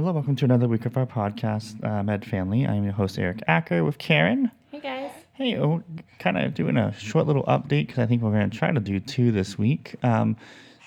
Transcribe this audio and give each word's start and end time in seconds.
Hello, 0.00 0.12
welcome 0.12 0.34
to 0.34 0.46
another 0.46 0.66
week 0.66 0.86
of 0.86 0.96
our 0.96 1.04
podcast, 1.04 1.84
uh, 1.84 2.02
Med 2.02 2.24
Family. 2.24 2.66
I'm 2.66 2.84
your 2.84 2.94
host, 2.94 3.18
Eric 3.18 3.42
Acker, 3.46 3.84
with 3.84 3.98
Karen. 3.98 4.50
Hey 4.70 4.80
guys. 4.80 5.10
Hey, 5.34 5.58
oh, 5.58 5.82
kind 6.18 6.38
of 6.38 6.54
doing 6.54 6.78
a 6.78 6.90
short 6.94 7.26
little 7.26 7.42
update 7.42 7.88
because 7.88 7.98
I 7.98 8.06
think 8.06 8.22
we're 8.22 8.30
going 8.30 8.48
to 8.48 8.58
try 8.58 8.72
to 8.72 8.80
do 8.80 8.98
two 8.98 9.30
this 9.30 9.58
week. 9.58 9.96
Um, 10.02 10.38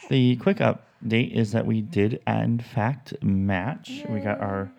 the 0.09 0.37
quick 0.37 0.57
update 0.57 1.31
is 1.31 1.51
that 1.51 1.67
we 1.67 1.81
did, 1.81 2.23
in 2.25 2.57
fact, 2.57 3.13
match. 3.21 4.01
We 4.09 4.19
got 4.19 4.39
our 4.39 4.71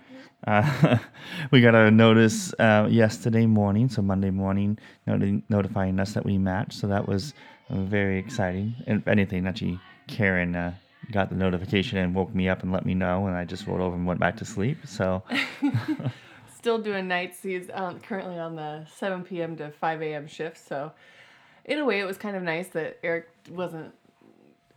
uh, 0.48 0.98
we 1.52 1.60
got 1.60 1.76
a 1.76 1.92
notice 1.92 2.52
uh, 2.58 2.88
yesterday 2.90 3.46
morning, 3.46 3.88
so 3.88 4.02
Monday 4.02 4.30
morning, 4.30 4.80
noti- 5.06 5.44
notifying 5.48 6.00
us 6.00 6.12
that 6.14 6.24
we 6.26 6.38
matched. 6.38 6.72
So 6.72 6.88
that 6.88 7.06
was 7.06 7.34
very 7.70 8.18
exciting. 8.18 8.74
And 8.88 9.00
if 9.00 9.06
anything, 9.06 9.46
actually, 9.46 9.78
Karen 10.08 10.56
uh, 10.56 10.74
got 11.12 11.28
the 11.28 11.36
notification 11.36 11.98
and 11.98 12.14
woke 12.14 12.34
me 12.34 12.48
up 12.48 12.62
and 12.62 12.72
let 12.72 12.84
me 12.84 12.94
know, 12.94 13.26
and 13.26 13.36
I 13.36 13.44
just 13.44 13.66
rolled 13.66 13.80
over 13.80 13.94
and 13.94 14.06
went 14.06 14.20
back 14.20 14.36
to 14.38 14.44
sleep. 14.44 14.78
So 14.86 15.22
Still 16.64 16.78
doing 16.78 17.08
nights. 17.08 17.42
He's 17.42 17.68
um, 17.74 18.00
currently 18.00 18.38
on 18.38 18.56
the 18.56 18.86
7 18.96 19.22
p.m. 19.24 19.54
to 19.56 19.70
5 19.70 20.00
a.m. 20.00 20.26
shift. 20.26 20.66
So, 20.66 20.92
in 21.66 21.78
a 21.78 21.84
way, 21.84 22.00
it 22.00 22.06
was 22.06 22.16
kind 22.16 22.36
of 22.36 22.42
nice 22.42 22.68
that 22.68 22.98
Eric 23.02 23.28
wasn't 23.50 23.92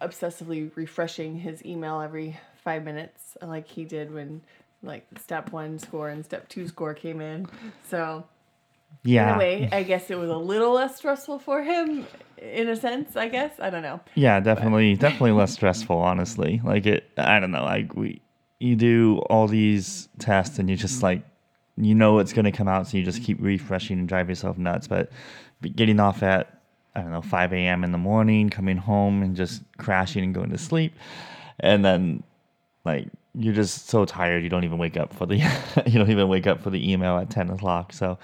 obsessively 0.01 0.69
refreshing 0.75 1.39
his 1.39 1.63
email 1.65 2.01
every 2.01 2.37
five 2.61 2.83
minutes 2.83 3.37
like 3.41 3.69
he 3.69 3.85
did 3.85 4.13
when 4.13 4.41
like 4.83 5.07
step 5.17 5.53
one 5.53 5.79
score 5.79 6.09
and 6.09 6.25
step 6.25 6.49
two 6.49 6.67
score 6.67 6.93
came 6.93 7.21
in. 7.21 7.47
So, 7.89 8.25
yeah, 9.03 9.29
in 9.29 9.35
a 9.35 9.39
way, 9.39 9.69
I 9.71 9.83
guess 9.83 10.11
it 10.11 10.17
was 10.17 10.29
a 10.29 10.35
little 10.35 10.73
less 10.73 10.97
stressful 10.97 11.39
for 11.39 11.63
him 11.63 12.05
in 12.37 12.69
a 12.69 12.75
sense, 12.75 13.15
I 13.15 13.27
guess. 13.27 13.53
I 13.59 13.69
don't 13.69 13.81
know. 13.81 13.99
Yeah, 14.15 14.39
definitely, 14.39 14.95
definitely 14.97 15.31
less 15.31 15.53
stressful. 15.53 15.97
Honestly, 15.97 16.61
like 16.63 16.85
it. 16.85 17.09
I 17.17 17.39
don't 17.39 17.51
know. 17.51 17.63
Like 17.63 17.95
we, 17.95 18.21
you 18.59 18.75
do 18.75 19.19
all 19.29 19.47
these 19.47 20.09
tests, 20.19 20.59
and 20.59 20.69
you 20.69 20.75
just 20.75 21.03
like, 21.03 21.23
you 21.77 21.95
know, 21.95 22.19
it's 22.19 22.33
gonna 22.33 22.51
come 22.51 22.67
out, 22.67 22.87
so 22.87 22.97
you 22.97 23.03
just 23.03 23.23
keep 23.23 23.37
refreshing 23.41 23.99
and 23.99 24.07
drive 24.07 24.29
yourself 24.29 24.57
nuts. 24.57 24.87
But 24.87 25.11
but 25.61 25.75
getting 25.75 25.99
off 25.99 26.23
at 26.23 26.61
I 26.95 27.01
don't 27.01 27.11
know 27.11 27.21
5 27.21 27.53
a.m. 27.53 27.83
in 27.83 27.91
the 27.91 27.97
morning, 27.97 28.49
coming 28.49 28.77
home 28.77 29.21
and 29.21 29.35
just 29.35 29.61
crashing 29.77 30.23
and 30.23 30.33
going 30.33 30.49
to 30.49 30.57
sleep, 30.57 30.95
and 31.59 31.83
then 31.83 32.23
like 32.85 33.07
you're 33.39 33.53
just 33.53 33.87
so 33.87 34.03
tired 34.03 34.41
you 34.41 34.49
don't 34.49 34.63
even 34.63 34.79
wake 34.79 34.97
up 34.97 35.13
for 35.13 35.27
the 35.27 35.35
you 35.85 35.99
don't 35.99 36.09
even 36.09 36.27
wake 36.27 36.47
up 36.47 36.61
for 36.61 36.69
the 36.71 36.91
email 36.91 37.17
at 37.17 37.29
10 37.29 37.49
o'clock. 37.51 37.93
So 37.93 38.17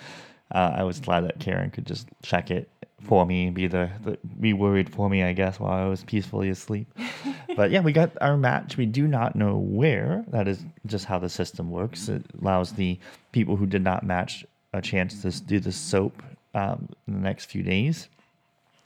uh, 0.53 0.73
I 0.75 0.83
was 0.83 0.99
glad 0.99 1.21
that 1.21 1.39
Karen 1.39 1.69
could 1.69 1.85
just 1.85 2.07
check 2.23 2.49
it 2.49 2.69
for 3.03 3.25
me, 3.25 3.49
be 3.49 3.67
the, 3.67 3.89
the 4.03 4.17
be 4.39 4.53
worried 4.53 4.89
for 4.89 5.09
me, 5.09 5.23
I 5.23 5.33
guess, 5.33 5.59
while 5.59 5.73
I 5.73 5.87
was 5.87 6.03
peacefully 6.03 6.49
asleep. 6.49 6.87
but 7.55 7.71
yeah, 7.71 7.81
we 7.81 7.91
got 7.91 8.11
our 8.21 8.37
match. 8.37 8.77
We 8.77 8.85
do 8.85 9.07
not 9.07 9.35
know 9.35 9.57
where. 9.57 10.23
That 10.29 10.47
is 10.47 10.63
just 10.85 11.05
how 11.05 11.19
the 11.19 11.29
system 11.29 11.69
works. 11.71 12.09
It 12.09 12.23
allows 12.41 12.73
the 12.73 12.99
people 13.31 13.55
who 13.55 13.65
did 13.65 13.83
not 13.83 14.03
match 14.03 14.45
a 14.73 14.81
chance 14.81 15.21
to 15.21 15.31
do 15.43 15.59
the 15.59 15.71
soap 15.71 16.23
um, 16.55 16.89
in 17.07 17.13
the 17.13 17.19
next 17.19 17.45
few 17.45 17.63
days. 17.63 18.07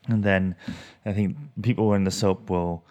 And 0.07 0.23
then 0.23 0.55
I 1.05 1.13
think 1.13 1.37
people 1.61 1.93
in 1.93 2.03
the 2.03 2.11
soap 2.11 2.49
will 2.49 2.83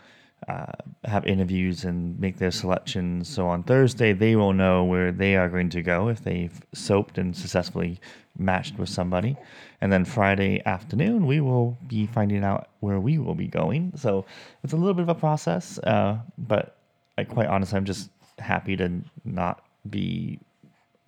uh, 0.49 0.67
have 1.05 1.27
interviews 1.27 1.85
and 1.85 2.19
make 2.21 2.37
their 2.39 2.51
selections. 2.51 3.29
So 3.29 3.49
on 3.49 3.63
Thursday, 3.63 4.13
they 4.13 4.37
will 4.37 4.53
know 4.53 4.85
where 4.85 5.11
they 5.11 5.35
are 5.37 5.49
going 5.49 5.71
to 5.71 5.83
go 5.83 6.09
if 6.09 6.23
they've 6.23 6.61
soaped 6.75 7.19
and 7.19 7.35
successfully 7.35 8.01
matched 8.39 8.79
with 8.79 8.89
somebody. 8.89 9.37
And 9.81 9.93
then 9.93 10.05
Friday 10.05 10.63
afternoon, 10.65 11.27
we 11.27 11.41
will 11.41 11.77
be 11.89 12.07
finding 12.07 12.45
out 12.45 12.69
where 12.81 13.01
we 13.01 13.19
will 13.19 13.35
be 13.35 13.49
going. 13.49 13.93
So 13.97 14.25
it's 14.63 14.73
a 14.73 14.77
little 14.77 14.95
bit 14.95 15.03
of 15.03 15.09
a 15.09 15.15
process, 15.15 15.79
uh, 15.79 16.19
but 16.39 16.77
quite 17.29 17.49
honestly, 17.49 17.77
I'm 17.77 17.85
just 17.85 18.11
happy 18.39 18.77
to 18.77 19.01
not 19.25 19.65
be 19.89 20.39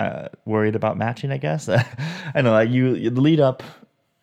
uh, 0.00 0.28
worried 0.46 0.74
about 0.74 0.96
matching. 0.96 1.30
I 1.30 1.36
guess 1.36 1.68
I 2.34 2.40
know 2.40 2.52
like 2.52 2.70
you, 2.70 2.94
you 2.94 3.10
the 3.10 3.20
lead 3.20 3.40
up. 3.40 3.62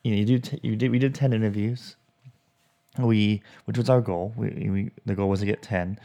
You 0.04 0.12
know, 0.12 0.18
you 0.18 0.26
do 0.26 0.40
t- 0.40 0.60
you 0.62 0.76
did 0.76 0.92
we 0.92 1.00
did 1.00 1.16
ten 1.16 1.34
interviews 1.34 1.96
we 3.00 3.42
which 3.66 3.78
was 3.78 3.90
our 3.90 4.02
goal. 4.02 4.34
We, 4.36 4.70
we 4.70 4.92
the 5.06 5.16
goal 5.16 5.30
was 5.30 5.42
to 5.42 5.46
get 5.46 5.62
10 5.62 6.00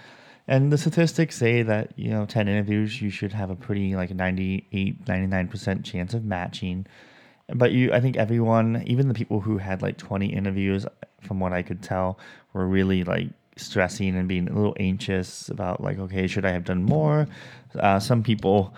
and 0.49 0.73
the 0.73 0.79
statistics 0.79 1.37
say 1.37 1.63
that 1.63 1.93
you 1.97 2.11
know 2.11 2.27
10 2.27 2.49
interviews 2.49 3.01
you 3.01 3.11
should 3.11 3.33
have 3.33 3.51
a 3.51 3.55
pretty 3.55 3.95
like 3.95 4.11
98 4.11 5.05
99% 5.05 5.85
chance 5.85 6.15
of 6.15 6.25
matching. 6.25 6.87
But 7.53 7.73
you 7.73 7.93
i 7.93 8.01
think 8.01 8.17
everyone 8.17 8.83
even 8.87 9.09
the 9.09 9.15
people 9.15 9.41
who 9.41 9.59
had 9.59 9.83
like 9.83 9.97
20 9.97 10.27
interviews 10.27 10.87
from 11.21 11.41
what 11.41 11.53
i 11.53 11.63
could 11.63 11.83
tell 11.83 12.19
were 12.53 12.67
really 12.67 13.05
like 13.05 13.29
stressing 13.57 14.17
and 14.17 14.29
being 14.29 14.49
a 14.49 14.55
little 14.55 14.77
anxious 14.79 15.49
about 15.49 15.83
like 15.83 15.99
okay 15.99 16.27
should 16.27 16.45
i 16.45 16.51
have 16.51 16.65
done 16.65 16.83
more? 16.83 17.27
Uh, 17.79 17.99
some 18.01 18.23
people 18.23 18.75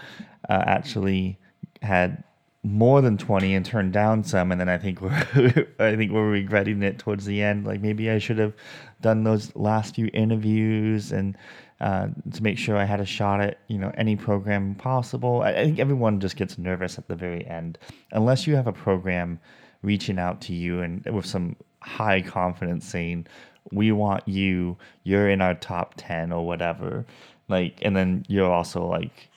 uh, 0.48 0.62
actually 0.66 1.38
had 1.82 2.22
more 2.64 3.00
than 3.00 3.18
20 3.18 3.54
and 3.54 3.66
turned 3.66 3.92
down 3.92 4.22
some 4.22 4.52
and 4.52 4.60
then 4.60 4.68
i 4.68 4.78
think 4.78 5.00
we're 5.00 5.10
i 5.80 5.96
think 5.96 6.12
we're 6.12 6.30
regretting 6.30 6.82
it 6.82 6.98
towards 6.98 7.24
the 7.24 7.42
end. 7.42 7.66
Like 7.66 7.80
maybe 7.80 8.10
i 8.10 8.18
should 8.18 8.38
have 8.38 8.54
done 9.00 9.24
those 9.24 9.54
last 9.56 9.96
few 9.96 10.08
interviews 10.12 11.10
and 11.10 11.36
uh, 11.80 12.06
to 12.32 12.42
make 12.42 12.58
sure 12.58 12.76
i 12.76 12.84
had 12.84 13.00
a 13.00 13.04
shot 13.04 13.40
at 13.40 13.58
you 13.66 13.78
know 13.78 13.92
any 13.96 14.14
program 14.14 14.76
possible. 14.76 15.42
I, 15.42 15.50
I 15.50 15.64
think 15.64 15.80
everyone 15.80 16.20
just 16.20 16.36
gets 16.36 16.56
nervous 16.56 16.98
at 16.98 17.08
the 17.08 17.16
very 17.16 17.44
end. 17.46 17.78
Unless 18.12 18.46
you 18.46 18.54
have 18.54 18.68
a 18.68 18.72
program 18.72 19.40
reaching 19.82 20.18
out 20.18 20.40
to 20.42 20.54
you 20.54 20.80
and 20.80 21.04
with 21.06 21.26
some 21.26 21.56
high 21.80 22.22
confidence 22.22 22.86
saying 22.86 23.26
we 23.72 23.90
want 23.90 24.26
you 24.28 24.76
you're 25.02 25.28
in 25.28 25.40
our 25.40 25.54
top 25.54 25.94
10 25.96 26.32
or 26.32 26.46
whatever 26.46 27.04
like 27.48 27.78
and 27.82 27.96
then 27.96 28.24
you're 28.28 28.50
also 28.50 28.86
like 28.86 29.28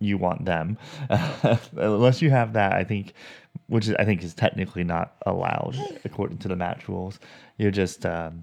you 0.00 0.18
want 0.18 0.44
them. 0.44 0.78
Unless 1.76 2.22
you 2.22 2.30
have 2.30 2.54
that, 2.54 2.72
I 2.72 2.82
think, 2.82 3.12
which 3.68 3.88
I 3.98 4.04
think 4.04 4.24
is 4.24 4.34
technically 4.34 4.82
not 4.82 5.14
allowed 5.26 5.76
according 6.04 6.38
to 6.38 6.48
the 6.48 6.56
match 6.56 6.88
rules. 6.88 7.20
You're 7.58 7.70
just 7.70 8.04
um, 8.06 8.42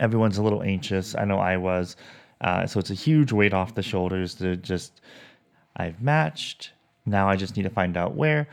everyone's 0.00 0.38
a 0.38 0.42
little 0.42 0.62
anxious. 0.62 1.14
I 1.14 1.24
know 1.24 1.38
I 1.38 1.56
was, 1.56 1.96
uh, 2.40 2.66
so 2.66 2.80
it's 2.80 2.90
a 2.90 2.94
huge 2.94 3.32
weight 3.32 3.54
off 3.54 3.74
the 3.74 3.82
shoulders 3.82 4.34
to 4.36 4.56
just 4.56 5.00
I've 5.76 6.02
matched. 6.02 6.72
Now 7.04 7.28
I 7.28 7.36
just 7.36 7.56
need 7.56 7.62
to 7.62 7.70
find 7.70 7.96
out 7.96 8.16
where. 8.16 8.48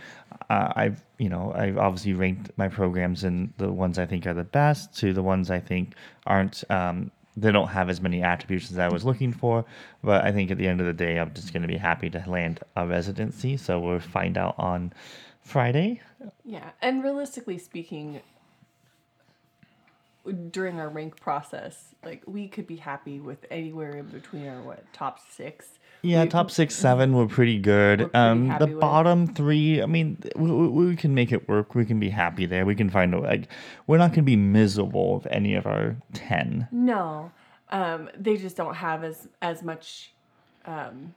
Uh, 0.50 0.72
I've 0.75 1.03
you 1.18 1.30
know 1.30 1.53
I've 1.56 1.78
obviously 1.78 2.13
ranked 2.13 2.52
my 2.58 2.68
programs 2.68 3.24
in 3.24 3.53
the 3.58 3.72
ones 3.72 3.97
I 3.97 4.06
think 4.06 4.28
are 4.28 4.34
the 4.34 4.44
best 4.44 4.96
to 5.00 5.13
the 5.13 5.24
ones 5.24 5.50
I 5.50 5.59
think 5.59 5.96
aren't. 6.28 6.63
Um, 6.69 7.12
they 7.35 7.51
don't 7.51 7.69
have 7.69 7.89
as 7.89 7.99
many 8.01 8.21
attributes 8.21 8.71
as 8.71 8.77
I 8.77 8.89
was 8.89 9.03
looking 9.03 9.33
for, 9.33 9.66
but 10.03 10.23
I 10.23 10.31
think 10.31 10.51
at 10.51 10.57
the 10.57 10.67
end 10.67 10.79
of 10.79 10.85
the 10.85 10.94
day, 10.94 11.19
I'm 11.19 11.33
just 11.33 11.51
going 11.51 11.63
to 11.63 11.67
be 11.67 11.77
happy 11.77 12.09
to 12.11 12.23
land 12.27 12.59
a 12.75 12.85
residency. 12.85 13.57
So 13.57 13.79
we'll 13.79 13.99
find 13.99 14.38
out 14.38 14.55
on 14.57 14.94
Friday. 15.41 16.01
Yeah, 16.45 16.69
and 16.81 17.03
realistically 17.03 17.57
speaking, 17.57 18.21
during 20.51 20.79
our 20.79 20.89
rank 20.89 21.19
process, 21.19 21.94
like 22.03 22.23
we 22.25 22.47
could 22.47 22.66
be 22.67 22.78
happy 22.78 23.19
with 23.19 23.45
anywhere 23.51 23.91
in 23.97 24.06
between 24.07 24.47
our 24.47 24.61
what 24.61 24.84
top 24.94 25.19
six. 25.31 25.80
Yeah, 26.01 26.24
We- 26.24 26.30
top 26.30 26.51
six, 26.51 26.75
seven 26.75 27.13
were 27.13 27.27
pretty 27.27 27.59
good. 27.59 28.00
We're 28.01 28.07
pretty 28.07 28.18
um, 28.18 28.56
the 28.59 28.68
with. 28.68 28.80
bottom 28.80 29.27
three, 29.27 29.81
I 29.81 29.86
mean, 29.86 30.21
we, 30.36 30.51
we, 30.51 30.68
we 30.68 30.95
can 30.95 31.13
make 31.13 31.31
it 31.31 31.48
work. 31.48 31.75
We 31.75 31.86
can 31.86 32.00
be 32.00 32.09
happy 32.09 32.45
there. 32.45 32.65
We 32.65 32.75
can 32.75 32.89
find 32.89 33.13
a 33.13 33.19
like. 33.19 33.48
We're 33.88 33.98
not 33.98 34.09
going 34.09 34.15
to 34.15 34.21
be 34.24 34.36
miserable 34.36 35.15
with 35.15 35.27
any 35.27 35.56
of 35.56 35.65
our 35.65 35.95
ten. 36.13 36.68
No, 36.71 37.31
um, 37.69 38.09
they 38.18 38.38
just 38.38 38.56
don't 38.57 38.75
have 38.75 39.03
as 39.03 39.27
as 39.42 39.63
much 39.63 40.13
um, 40.65 41.13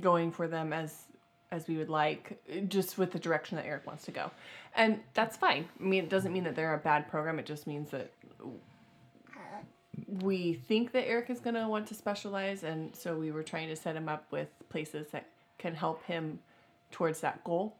going 0.00 0.30
for 0.32 0.48
them 0.48 0.72
as 0.72 1.04
as 1.52 1.68
we 1.68 1.76
would 1.76 1.90
like, 1.90 2.42
just 2.68 2.98
with 2.98 3.12
the 3.12 3.18
direction 3.20 3.56
that 3.56 3.66
Eric 3.66 3.86
wants 3.86 4.04
to 4.06 4.10
go, 4.10 4.32
and 4.74 4.98
that's 5.14 5.36
fine. 5.36 5.68
I 5.78 5.82
mean, 5.82 6.02
it 6.02 6.10
doesn't 6.10 6.32
mean 6.32 6.44
that 6.44 6.56
they're 6.56 6.74
a 6.74 6.78
bad 6.78 7.08
program. 7.08 7.38
It 7.38 7.46
just 7.46 7.68
means 7.68 7.90
that 7.90 8.10
we 10.08 10.54
think 10.54 10.92
that 10.92 11.06
Eric 11.06 11.30
is 11.30 11.38
going 11.38 11.54
to 11.54 11.68
want 11.68 11.86
to 11.88 11.94
specialize, 11.94 12.64
and 12.64 12.96
so 12.96 13.16
we 13.16 13.30
were 13.30 13.42
trying 13.42 13.68
to 13.68 13.76
set 13.76 13.94
him 13.94 14.08
up 14.08 14.24
with 14.30 14.48
places 14.70 15.08
that 15.12 15.26
can 15.58 15.74
help 15.74 16.02
him 16.04 16.40
towards 16.90 17.20
that 17.20 17.44
goal, 17.44 17.76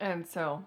and 0.00 0.26
so 0.26 0.64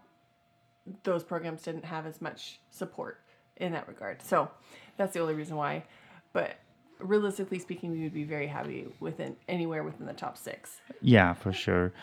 those 1.03 1.23
programs 1.23 1.63
didn't 1.63 1.85
have 1.85 2.05
as 2.05 2.21
much 2.21 2.59
support 2.71 3.19
in 3.57 3.73
that 3.73 3.87
regard. 3.87 4.21
So 4.21 4.49
that's 4.97 5.13
the 5.13 5.19
only 5.19 5.33
reason 5.33 5.55
why. 5.55 5.83
But 6.31 6.55
realistically 6.99 7.59
speaking, 7.59 7.91
we 7.91 8.01
would 8.03 8.13
be 8.13 8.23
very 8.23 8.47
happy 8.47 8.87
within 8.99 9.35
anywhere 9.47 9.83
within 9.83 10.05
the 10.05 10.13
top 10.13 10.37
six. 10.37 10.79
Yeah, 11.01 11.33
for 11.33 11.51
sure. 11.51 11.93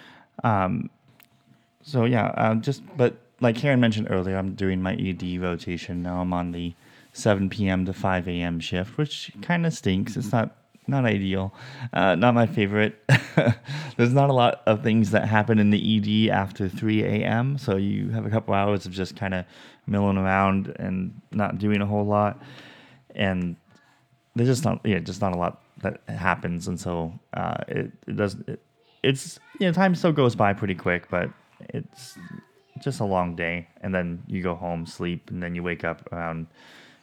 Um, 0.44 0.90
so 1.82 2.04
yeah, 2.04 2.32
um, 2.36 2.62
just 2.62 2.82
but 2.96 3.16
like 3.40 3.56
Karen 3.56 3.80
mentioned 3.80 4.08
earlier, 4.10 4.36
I'm 4.36 4.54
doing 4.54 4.80
my 4.80 4.94
ED 4.94 5.40
rotation 5.40 6.02
now. 6.02 6.20
I'm 6.20 6.32
on 6.32 6.52
the 6.52 6.74
7 7.12 7.50
p.m. 7.50 7.84
to 7.86 7.92
5 7.92 8.28
a.m. 8.28 8.60
shift, 8.60 8.96
which 8.96 9.32
kind 9.42 9.66
of 9.66 9.72
stinks. 9.72 10.16
It's 10.16 10.32
not 10.32 10.56
not 10.88 11.04
ideal, 11.04 11.54
uh, 11.92 12.16
not 12.16 12.34
my 12.34 12.46
favorite. 12.46 13.00
There's 13.96 14.12
not 14.12 14.30
a 14.30 14.32
lot 14.32 14.62
of 14.66 14.82
things 14.82 15.12
that 15.12 15.28
happen 15.28 15.60
in 15.60 15.70
the 15.70 16.26
ED 16.26 16.32
after 16.32 16.68
3 16.68 17.04
a.m. 17.04 17.56
So 17.56 17.76
you 17.76 18.10
have 18.10 18.26
a 18.26 18.30
couple 18.30 18.52
hours 18.52 18.84
of 18.84 18.90
just 18.90 19.14
kind 19.14 19.32
of 19.32 19.44
milling 19.86 20.16
around 20.16 20.74
and 20.80 21.20
not 21.30 21.58
doing 21.58 21.80
a 21.80 21.86
whole 21.86 22.04
lot, 22.04 22.42
and 23.14 23.56
there's 24.34 24.48
just 24.48 24.64
not 24.64 24.80
yeah, 24.84 24.98
just 24.98 25.20
not 25.20 25.34
a 25.34 25.38
lot 25.38 25.62
that 25.82 26.00
happens, 26.08 26.68
and 26.68 26.78
so 26.78 27.12
uh, 27.34 27.58
it 27.68 27.92
it 28.06 28.16
does 28.16 28.36
it, 28.46 28.60
it's 29.02 29.38
you 29.58 29.66
know 29.66 29.72
time 29.72 29.94
still 29.94 30.12
goes 30.12 30.34
by 30.34 30.52
pretty 30.52 30.74
quick, 30.74 31.08
but 31.10 31.30
it's 31.60 32.18
just 32.80 33.00
a 33.00 33.04
long 33.04 33.36
day, 33.36 33.68
and 33.82 33.94
then 33.94 34.22
you 34.26 34.42
go 34.42 34.54
home, 34.54 34.86
sleep, 34.86 35.30
and 35.30 35.42
then 35.42 35.54
you 35.54 35.62
wake 35.62 35.84
up 35.84 36.10
around 36.12 36.46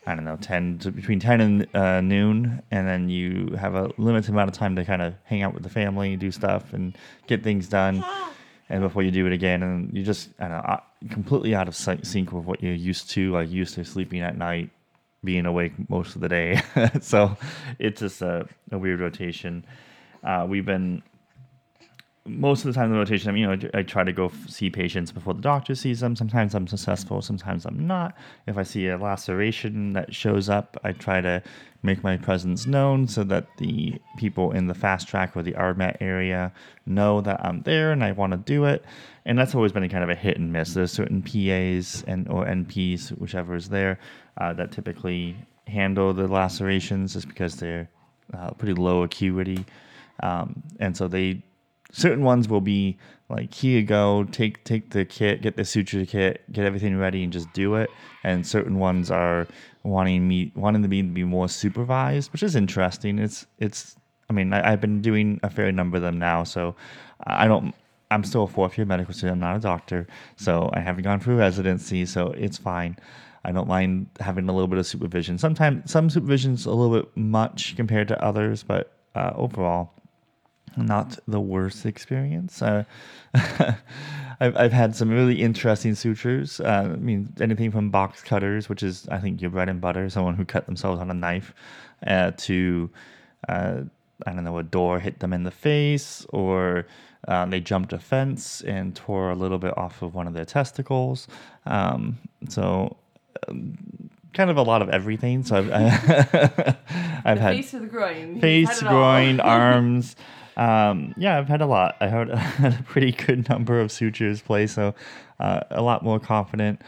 I 0.07 0.15
don't 0.15 0.25
know 0.25 0.37
ten 0.37 0.79
to 0.79 0.91
between 0.91 1.19
ten 1.19 1.41
and 1.41 1.75
uh, 1.75 2.01
noon, 2.01 2.63
and 2.71 2.87
then 2.87 3.09
you 3.09 3.55
have 3.59 3.75
a 3.75 3.91
limited 3.97 4.31
amount 4.31 4.49
of 4.49 4.55
time 4.55 4.75
to 4.75 4.85
kind 4.85 5.01
of 5.01 5.13
hang 5.25 5.43
out 5.43 5.53
with 5.53 5.63
the 5.63 5.69
family, 5.69 6.15
do 6.15 6.31
stuff, 6.31 6.73
and 6.73 6.97
get 7.27 7.43
things 7.43 7.67
done. 7.67 8.03
And 8.71 8.81
before 8.81 9.01
you 9.01 9.11
do 9.11 9.25
it 9.25 9.33
again, 9.33 9.63
and 9.63 9.95
you 9.95 10.03
just 10.03 10.29
I 10.39 10.47
don't 10.47 10.57
know, 10.57 10.63
uh, 10.63 10.79
completely 11.09 11.55
out 11.55 11.67
of 11.67 11.75
sync 11.75 12.31
with 12.31 12.45
what 12.45 12.63
you're 12.63 12.73
used 12.73 13.09
to, 13.11 13.31
like 13.33 13.49
used 13.49 13.75
to 13.75 13.85
sleeping 13.85 14.21
at 14.21 14.37
night, 14.37 14.69
being 15.23 15.45
awake 15.45 15.73
most 15.89 16.15
of 16.15 16.21
the 16.21 16.29
day. 16.29 16.61
so 17.01 17.37
it's 17.77 18.01
just 18.01 18.21
a, 18.21 18.47
a 18.71 18.77
weird 18.77 18.99
rotation. 18.99 19.65
Uh, 20.23 20.45
we've 20.47 20.65
been 20.65 21.01
most 22.29 22.65
of 22.65 22.73
the 22.73 22.79
time 22.79 22.91
the 22.91 22.97
rotation. 22.97 23.35
You 23.35 23.47
know, 23.47 23.69
I, 23.73 23.83
try 23.83 24.03
to 24.03 24.13
go 24.13 24.31
see 24.47 24.69
patients 24.69 25.11
before 25.11 25.33
the 25.33 25.41
doctor 25.41 25.75
sees 25.75 25.99
them. 25.99 26.15
Sometimes 26.15 26.53
I'm 26.53 26.67
successful, 26.67 27.21
sometimes 27.21 27.65
I'm 27.65 27.87
not. 27.87 28.15
If 28.47 28.57
I 28.57 28.63
see 28.63 28.87
a 28.87 28.97
laceration 28.97 29.93
that 29.93 30.13
shows 30.13 30.49
up, 30.49 30.77
I 30.83 30.91
try 30.91 31.21
to 31.21 31.41
make 31.81 32.03
my 32.03 32.17
presence 32.17 32.65
known 32.65 33.07
so 33.07 33.23
that 33.23 33.47
the 33.57 33.95
people 34.17 34.51
in 34.51 34.67
the 34.67 34.73
fast 34.73 35.07
track 35.07 35.35
or 35.35 35.43
the 35.43 35.53
RMET 35.53 35.97
area 36.01 36.51
know 36.85 37.21
that 37.21 37.43
I'm 37.43 37.61
there 37.61 37.91
and 37.91 38.03
I 38.03 38.11
want 38.11 38.31
to 38.33 38.37
do 38.37 38.65
it. 38.65 38.83
And 39.25 39.37
that's 39.37 39.55
always 39.55 39.71
been 39.71 39.87
kind 39.89 40.03
of 40.03 40.09
a 40.09 40.15
hit 40.15 40.37
and 40.37 40.51
miss. 40.51 40.73
There's 40.73 40.91
certain 40.91 41.21
PAs 41.21 42.03
and 42.07 42.27
or 42.29 42.45
NPs, 42.45 43.09
whichever 43.17 43.55
is 43.55 43.69
there, 43.69 43.99
uh, 44.37 44.53
that 44.53 44.71
typically 44.71 45.35
handle 45.67 46.13
the 46.13 46.27
lacerations 46.27 47.13
just 47.13 47.27
because 47.27 47.55
they're 47.55 47.89
uh, 48.33 48.51
pretty 48.51 48.73
low 48.73 49.03
acuity. 49.03 49.65
Um, 50.21 50.61
and 50.79 50.95
so 50.95 51.07
they 51.07 51.43
certain 51.91 52.23
ones 52.23 52.47
will 52.47 52.61
be 52.61 52.97
like 53.29 53.53
here 53.53 53.79
you 53.79 53.85
go 53.85 54.23
take 54.25 54.63
take 54.63 54.91
the 54.91 55.05
kit 55.05 55.41
get 55.41 55.55
the 55.55 55.65
suture 55.65 56.05
kit 56.05 56.43
get 56.51 56.65
everything 56.65 56.97
ready 56.97 57.23
and 57.23 57.33
just 57.33 57.51
do 57.53 57.75
it. 57.75 57.89
And 58.23 58.45
certain 58.45 58.79
ones 58.79 59.09
are 59.11 59.47
wanting 59.83 60.27
me 60.27 60.51
wanting 60.55 60.81
to 60.83 60.87
be, 60.87 61.01
be 61.01 61.23
more 61.23 61.47
supervised 61.47 62.31
which 62.31 62.43
is 62.43 62.55
interesting. 62.55 63.19
It's 63.19 63.47
it's 63.59 63.95
i 64.29 64.33
mean 64.33 64.53
I, 64.53 64.69
have 64.69 64.81
been 64.81 65.01
doing 65.01 65.39
a 65.43 65.49
fair 65.49 65.71
number 65.71 65.97
of 65.97 66.03
them 66.03 66.19
now 66.19 66.43
so 66.43 66.75
i 67.25 67.47
don't 67.47 67.73
i'm 68.11 68.23
still 68.23 68.43
a 68.43 68.47
fourth 68.47 68.77
year 68.77 68.85
medical 68.85 69.11
student 69.11 69.33
i'm 69.33 69.39
not 69.39 69.55
a 69.55 69.59
doctor 69.59 70.05
so 70.35 70.69
i 70.73 70.79
haven't 70.79 71.03
gone 71.03 71.19
through 71.19 71.37
residency 71.37 72.05
so 72.05 72.27
it's 72.27 72.57
fine. 72.57 72.95
I 73.43 73.51
don't 73.51 73.67
mind 73.67 74.07
having 74.19 74.47
a 74.49 74.53
little 74.53 74.67
bit 74.67 74.79
of 74.79 74.87
supervision. 74.87 75.37
Sometimes 75.37 75.89
some 75.91 76.09
supervision's 76.09 76.65
a 76.65 76.71
little 76.71 77.01
bit 77.01 77.15
much 77.15 77.75
compared 77.75 78.07
to 78.09 78.23
others, 78.23 78.63
but 78.63 78.91
uh, 79.15 79.31
overall, 79.35 79.93
not 80.77 81.17
the 81.27 81.39
worst 81.39 81.85
experience. 81.85 82.61
Uh, 82.61 82.83
I've, 84.41 84.55
I've 84.55 84.73
had 84.73 84.95
some 84.95 85.09
really 85.09 85.41
interesting 85.41 85.95
sutures. 85.95 86.59
Uh, 86.59 86.91
I 86.93 86.95
mean, 86.95 87.33
anything 87.41 87.71
from 87.71 87.89
box 87.89 88.21
cutters, 88.23 88.69
which 88.69 88.83
is, 88.83 89.07
I 89.09 89.19
think, 89.19 89.41
your 89.41 89.51
bread 89.51 89.69
and 89.69 89.81
butter, 89.81 90.09
someone 90.09 90.35
who 90.35 90.45
cut 90.45 90.65
themselves 90.65 91.01
on 91.01 91.11
a 91.11 91.13
knife, 91.13 91.53
uh, 92.05 92.31
to, 92.37 92.89
uh, 93.47 93.81
I 94.25 94.33
don't 94.33 94.43
know, 94.43 94.57
a 94.57 94.63
door 94.63 94.99
hit 94.99 95.19
them 95.19 95.33
in 95.33 95.43
the 95.43 95.51
face, 95.51 96.25
or 96.29 96.87
uh, 97.27 97.45
they 97.45 97.59
jumped 97.59 97.91
a 97.91 97.99
fence 97.99 98.61
and 98.61 98.95
tore 98.95 99.29
a 99.29 99.35
little 99.35 99.57
bit 99.57 99.77
off 99.77 100.01
of 100.01 100.15
one 100.15 100.27
of 100.27 100.33
their 100.33 100.45
testicles. 100.45 101.27
Um, 101.65 102.17
so, 102.47 102.95
um, 103.47 103.77
kind 104.33 104.49
of 104.49 104.57
a 104.57 104.61
lot 104.61 104.81
of 104.81 104.89
everything. 104.89 105.43
So 105.43 105.57
I've, 105.57 105.69
I've 107.25 107.37
the 107.37 107.41
had 107.41 107.55
face 107.55 107.71
to 107.71 107.79
the 107.79 107.87
groin, 107.87 108.39
face, 108.39 108.81
groin, 108.81 109.39
arms. 109.41 110.15
Um, 110.59 111.13
yeah, 111.15 111.37
I've 111.37 111.47
had 111.47 111.61
a 111.61 111.65
lot. 111.65 111.95
I 112.01 112.07
had, 112.07 112.29
a 112.29 112.83
pretty 112.85 113.13
good 113.13 113.47
number 113.47 113.79
of 113.79 113.93
sutures 113.93 114.41
placed, 114.41 114.75
so 114.75 114.93
uh, 115.39 115.61
a 115.71 115.81
lot 115.81 116.03
more 116.03 116.19
confident. 116.19 116.81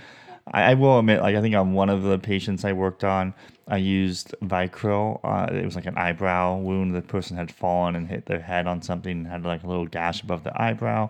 I, 0.51 0.71
I, 0.71 0.73
will 0.73 0.99
admit, 0.99 1.21
like 1.21 1.37
I 1.37 1.41
think 1.41 1.55
on 1.55 1.71
one 1.71 1.89
of 1.89 2.03
the 2.03 2.19
patients 2.19 2.65
I 2.65 2.73
worked 2.73 3.05
on, 3.05 3.33
I 3.69 3.77
used 3.77 4.35
Vicryl. 4.43 5.21
Uh, 5.23 5.53
it 5.53 5.63
was 5.63 5.77
like 5.77 5.85
an 5.85 5.97
eyebrow 5.97 6.57
wound. 6.57 6.93
The 6.93 7.01
person 7.01 7.37
had 7.37 7.49
fallen 7.49 7.95
and 7.95 8.09
hit 8.09 8.25
their 8.25 8.41
head 8.41 8.67
on 8.67 8.81
something 8.81 9.19
and 9.19 9.27
had 9.27 9.45
like 9.45 9.63
a 9.63 9.67
little 9.67 9.87
gash 9.87 10.21
above 10.21 10.43
the 10.43 10.61
eyebrow. 10.61 11.09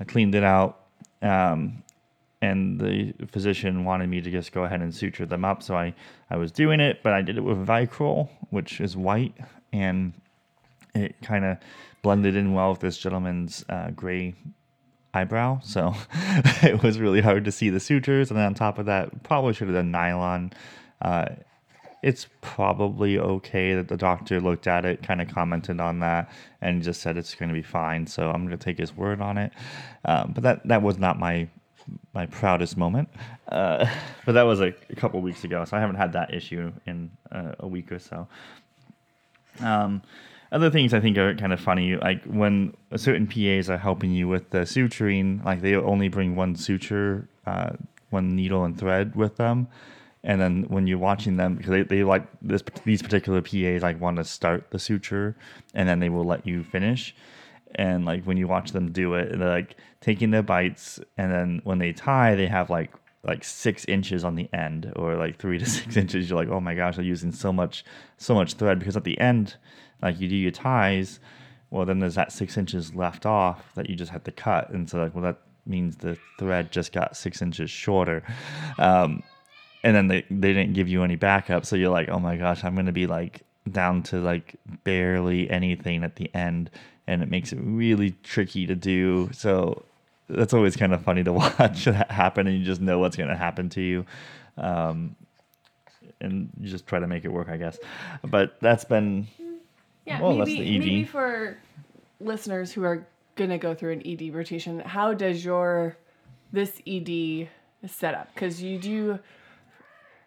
I 0.00 0.04
cleaned 0.04 0.34
it 0.34 0.44
out. 0.44 0.80
Um, 1.20 1.82
and 2.40 2.80
the 2.80 3.12
physician 3.26 3.84
wanted 3.84 4.08
me 4.08 4.22
to 4.22 4.30
just 4.30 4.52
go 4.52 4.64
ahead 4.64 4.80
and 4.80 4.94
suture 4.94 5.26
them 5.26 5.44
up. 5.44 5.62
So 5.62 5.76
I, 5.76 5.92
I 6.30 6.38
was 6.38 6.52
doing 6.52 6.80
it, 6.80 7.02
but 7.02 7.12
I 7.12 7.20
did 7.20 7.36
it 7.36 7.42
with 7.42 7.58
Vicryl, 7.66 8.30
which 8.48 8.80
is 8.80 8.96
white, 8.96 9.34
and 9.72 10.14
it 10.94 11.16
kind 11.22 11.44
of 11.44 11.58
blended 12.02 12.36
in 12.36 12.54
well 12.54 12.70
with 12.70 12.80
this 12.80 12.98
gentleman's 12.98 13.64
uh, 13.68 13.90
gray 13.90 14.34
eyebrow. 15.14 15.60
So 15.62 15.94
it 16.62 16.82
was 16.82 16.98
really 16.98 17.20
hard 17.20 17.44
to 17.44 17.52
see 17.52 17.70
the 17.70 17.80
sutures. 17.80 18.30
And 18.30 18.38
then 18.38 18.46
on 18.46 18.54
top 18.54 18.78
of 18.78 18.86
that, 18.86 19.22
probably 19.22 19.52
should 19.52 19.68
have 19.68 19.76
done 19.76 19.90
nylon. 19.90 20.52
Uh, 21.00 21.26
it's 22.02 22.28
probably 22.40 23.18
okay 23.18 23.74
that 23.74 23.88
the 23.88 23.96
doctor 23.96 24.40
looked 24.40 24.66
at 24.66 24.84
it, 24.84 25.02
kind 25.02 25.20
of 25.20 25.28
commented 25.28 25.80
on 25.80 25.98
that, 25.98 26.30
and 26.60 26.82
just 26.82 27.02
said 27.02 27.16
it's 27.16 27.34
going 27.34 27.48
to 27.48 27.54
be 27.54 27.62
fine. 27.62 28.06
So 28.06 28.30
I'm 28.30 28.46
going 28.46 28.56
to 28.56 28.64
take 28.64 28.78
his 28.78 28.96
word 28.96 29.20
on 29.20 29.36
it. 29.36 29.52
Um, 30.04 30.32
but 30.32 30.44
that 30.44 30.68
that 30.68 30.82
was 30.82 30.98
not 30.98 31.18
my 31.18 31.48
my 32.14 32.26
proudest 32.26 32.76
moment. 32.76 33.08
Uh, 33.48 33.86
but 34.26 34.32
that 34.32 34.42
was 34.42 34.60
a, 34.60 34.72
a 34.90 34.94
couple 34.94 35.20
weeks 35.20 35.42
ago, 35.42 35.64
so 35.64 35.76
I 35.76 35.80
haven't 35.80 35.96
had 35.96 36.12
that 36.12 36.32
issue 36.32 36.72
in 36.86 37.10
uh, 37.32 37.54
a 37.58 37.66
week 37.66 37.90
or 37.90 37.98
so. 37.98 38.28
Um, 39.60 40.02
other 40.50 40.70
things 40.70 40.94
I 40.94 41.00
think 41.00 41.18
are 41.18 41.34
kind 41.34 41.52
of 41.52 41.60
funny, 41.60 41.96
like 41.96 42.24
when 42.24 42.74
certain 42.96 43.26
PAs 43.26 43.68
are 43.68 43.76
helping 43.76 44.12
you 44.12 44.28
with 44.28 44.50
the 44.50 44.60
suturing, 44.60 45.44
like 45.44 45.60
they 45.60 45.74
only 45.74 46.08
bring 46.08 46.36
one 46.36 46.56
suture, 46.56 47.28
uh, 47.46 47.70
one 48.10 48.34
needle 48.34 48.64
and 48.64 48.78
thread 48.78 49.14
with 49.14 49.36
them, 49.36 49.68
and 50.24 50.40
then 50.40 50.64
when 50.68 50.86
you're 50.86 50.98
watching 50.98 51.36
them, 51.36 51.56
because 51.56 51.70
they, 51.70 51.82
they 51.82 52.02
like 52.02 52.26
this 52.40 52.62
these 52.84 53.02
particular 53.02 53.42
PAs 53.42 53.82
like 53.82 54.00
want 54.00 54.16
to 54.16 54.24
start 54.24 54.70
the 54.70 54.78
suture, 54.78 55.36
and 55.74 55.88
then 55.88 56.00
they 56.00 56.08
will 56.08 56.24
let 56.24 56.46
you 56.46 56.64
finish, 56.64 57.14
and 57.74 58.06
like 58.06 58.24
when 58.24 58.38
you 58.38 58.48
watch 58.48 58.72
them 58.72 58.90
do 58.90 59.14
it, 59.14 59.38
they're 59.38 59.48
like 59.48 59.76
taking 60.00 60.30
their 60.30 60.42
bites, 60.42 60.98
and 61.18 61.30
then 61.30 61.60
when 61.64 61.78
they 61.78 61.92
tie, 61.92 62.34
they 62.34 62.46
have 62.46 62.70
like 62.70 62.92
like 63.22 63.44
six 63.44 63.84
inches 63.84 64.24
on 64.24 64.34
the 64.34 64.48
end, 64.54 64.90
or 64.96 65.16
like 65.16 65.38
three 65.38 65.58
to 65.58 65.66
six 65.68 65.96
inches. 65.96 66.30
You're 66.30 66.38
like, 66.38 66.48
oh 66.48 66.60
my 66.60 66.74
gosh, 66.74 66.96
they're 66.96 67.04
using 67.04 67.32
so 67.32 67.52
much 67.52 67.84
so 68.16 68.34
much 68.34 68.54
thread 68.54 68.78
because 68.78 68.96
at 68.96 69.04
the 69.04 69.20
end 69.20 69.56
like 70.02 70.20
you 70.20 70.28
do 70.28 70.36
your 70.36 70.50
ties, 70.50 71.20
well 71.70 71.84
then 71.84 71.98
there's 71.98 72.14
that 72.14 72.32
six 72.32 72.56
inches 72.56 72.94
left 72.94 73.26
off 73.26 73.74
that 73.74 73.88
you 73.90 73.96
just 73.96 74.10
had 74.10 74.24
to 74.24 74.32
cut, 74.32 74.70
and 74.70 74.88
so 74.88 74.98
like 74.98 75.14
well 75.14 75.24
that 75.24 75.38
means 75.66 75.96
the 75.96 76.16
thread 76.38 76.72
just 76.72 76.92
got 76.92 77.16
six 77.16 77.42
inches 77.42 77.70
shorter. 77.70 78.22
Um, 78.78 79.22
and 79.84 79.94
then 79.94 80.08
they, 80.08 80.24
they 80.30 80.52
didn't 80.52 80.72
give 80.72 80.88
you 80.88 81.04
any 81.04 81.16
backup, 81.16 81.64
so 81.64 81.76
you're 81.76 81.90
like, 81.90 82.08
oh 82.08 82.18
my 82.18 82.36
gosh, 82.36 82.64
I'm 82.64 82.74
gonna 82.74 82.92
be 82.92 83.06
like 83.06 83.42
down 83.70 84.02
to 84.04 84.20
like 84.20 84.56
barely 84.84 85.48
anything 85.50 86.02
at 86.02 86.16
the 86.16 86.34
end, 86.34 86.70
and 87.06 87.22
it 87.22 87.30
makes 87.30 87.52
it 87.52 87.58
really 87.62 88.12
tricky 88.22 88.66
to 88.66 88.74
do. 88.74 89.30
So 89.32 89.84
that's 90.28 90.52
always 90.52 90.76
kind 90.76 90.92
of 90.92 91.02
funny 91.02 91.22
to 91.24 91.32
watch 91.58 91.84
that 91.84 92.10
happen, 92.10 92.46
and 92.46 92.58
you 92.58 92.64
just 92.64 92.80
know 92.80 92.98
what's 92.98 93.16
gonna 93.16 93.36
happen 93.36 93.68
to 93.70 93.80
you. 93.80 94.06
Um, 94.56 95.14
and 96.20 96.50
you 96.60 96.68
just 96.68 96.86
try 96.86 96.98
to 96.98 97.06
make 97.06 97.24
it 97.24 97.28
work, 97.28 97.48
I 97.48 97.56
guess. 97.56 97.78
But 98.24 98.56
that's 98.60 98.84
been 98.84 99.28
yeah, 100.08 100.20
well, 100.20 100.36
maybe, 100.36 100.78
maybe 100.78 101.04
for 101.04 101.58
listeners 102.18 102.72
who 102.72 102.82
are 102.82 103.06
gonna 103.36 103.58
go 103.58 103.74
through 103.74 103.92
an 103.92 104.02
ED 104.06 104.34
rotation, 104.34 104.80
how 104.80 105.12
does 105.12 105.44
your 105.44 105.96
this 106.52 106.80
ED 106.86 107.48
set 107.86 108.14
up? 108.14 108.32
Because 108.34 108.62
you 108.62 108.78
do. 108.78 109.18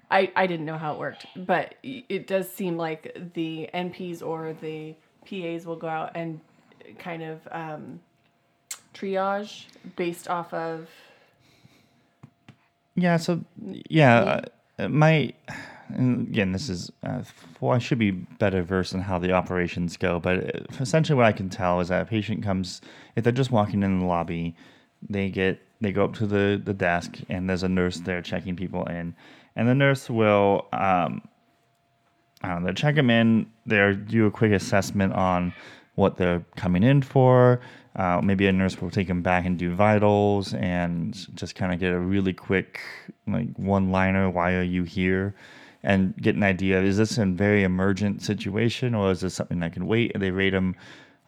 I, 0.09 0.31
I 0.35 0.45
didn't 0.45 0.65
know 0.65 0.77
how 0.77 0.93
it 0.93 0.99
worked, 0.99 1.25
but 1.35 1.75
it 1.83 2.27
does 2.27 2.51
seem 2.51 2.77
like 2.77 3.15
the 3.33 3.69
NPs 3.73 4.21
or 4.21 4.53
the 4.59 4.93
PAs 5.25 5.65
will 5.65 5.77
go 5.77 5.87
out 5.87 6.11
and 6.15 6.41
kind 6.99 7.23
of 7.23 7.39
um, 7.49 8.01
triage 8.93 9.65
based 9.95 10.27
off 10.27 10.53
of. 10.53 10.89
Yeah. 12.95 13.17
So 13.17 13.41
yeah, 13.63 14.41
uh, 14.77 14.89
my 14.89 15.33
and 15.95 16.27
again, 16.27 16.51
this 16.51 16.69
is 16.69 16.91
uh, 17.03 17.23
well, 17.59 17.75
I 17.75 17.79
should 17.79 17.99
be 17.99 18.11
better 18.11 18.63
versed 18.63 18.93
in 18.93 19.01
how 19.01 19.19
the 19.19 19.31
operations 19.31 19.97
go, 19.97 20.19
but 20.19 20.55
uh, 20.55 20.59
essentially, 20.79 21.15
what 21.15 21.25
I 21.25 21.31
can 21.31 21.49
tell 21.49 21.79
is 21.79 21.89
that 21.89 22.01
a 22.01 22.05
patient 22.05 22.43
comes 22.43 22.81
if 23.15 23.23
they're 23.23 23.33
just 23.33 23.51
walking 23.51 23.83
in 23.83 23.99
the 23.99 24.05
lobby, 24.05 24.55
they 25.09 25.29
get 25.29 25.61
they 25.81 25.91
go 25.91 26.05
up 26.05 26.13
to 26.15 26.27
the 26.27 26.61
the 26.63 26.73
desk, 26.73 27.19
and 27.29 27.49
there's 27.49 27.63
a 27.63 27.69
nurse 27.69 27.99
there 27.99 28.21
checking 28.21 28.55
people 28.55 28.85
in, 28.85 29.15
and 29.55 29.67
the 29.67 29.75
nurse 29.75 30.09
will 30.09 30.67
um, 30.73 31.21
I 32.43 32.49
don't 32.49 32.63
know, 32.63 32.73
check 32.73 32.95
them 32.95 33.09
in. 33.09 33.47
They 33.65 33.93
do 33.93 34.25
a 34.25 34.31
quick 34.31 34.51
assessment 34.51 35.13
on 35.13 35.53
what 35.95 36.17
they're 36.17 36.43
coming 36.55 36.83
in 36.83 37.01
for. 37.01 37.61
Uh, 37.95 38.21
maybe 38.23 38.47
a 38.47 38.51
nurse 38.51 38.81
will 38.81 38.89
take 38.89 39.07
them 39.07 39.21
back 39.21 39.45
and 39.45 39.59
do 39.59 39.75
vitals 39.75 40.53
and 40.53 41.13
just 41.35 41.55
kind 41.55 41.73
of 41.73 41.79
get 41.79 41.91
a 41.91 41.99
really 41.99 42.33
quick, 42.33 42.79
like 43.27 43.49
one 43.57 43.91
liner. 43.91 44.29
Why 44.29 44.53
are 44.53 44.63
you 44.63 44.83
here? 44.83 45.35
And 45.83 46.15
get 46.17 46.35
an 46.35 46.43
idea. 46.43 46.81
Is 46.81 46.97
this 46.97 47.17
a 47.17 47.25
very 47.25 47.63
emergent 47.63 48.21
situation 48.21 48.93
or 48.93 49.11
is 49.11 49.21
this 49.21 49.33
something 49.33 49.59
that 49.61 49.73
can 49.73 49.87
wait? 49.87 50.11
They 50.19 50.29
rate 50.29 50.51
them 50.51 50.75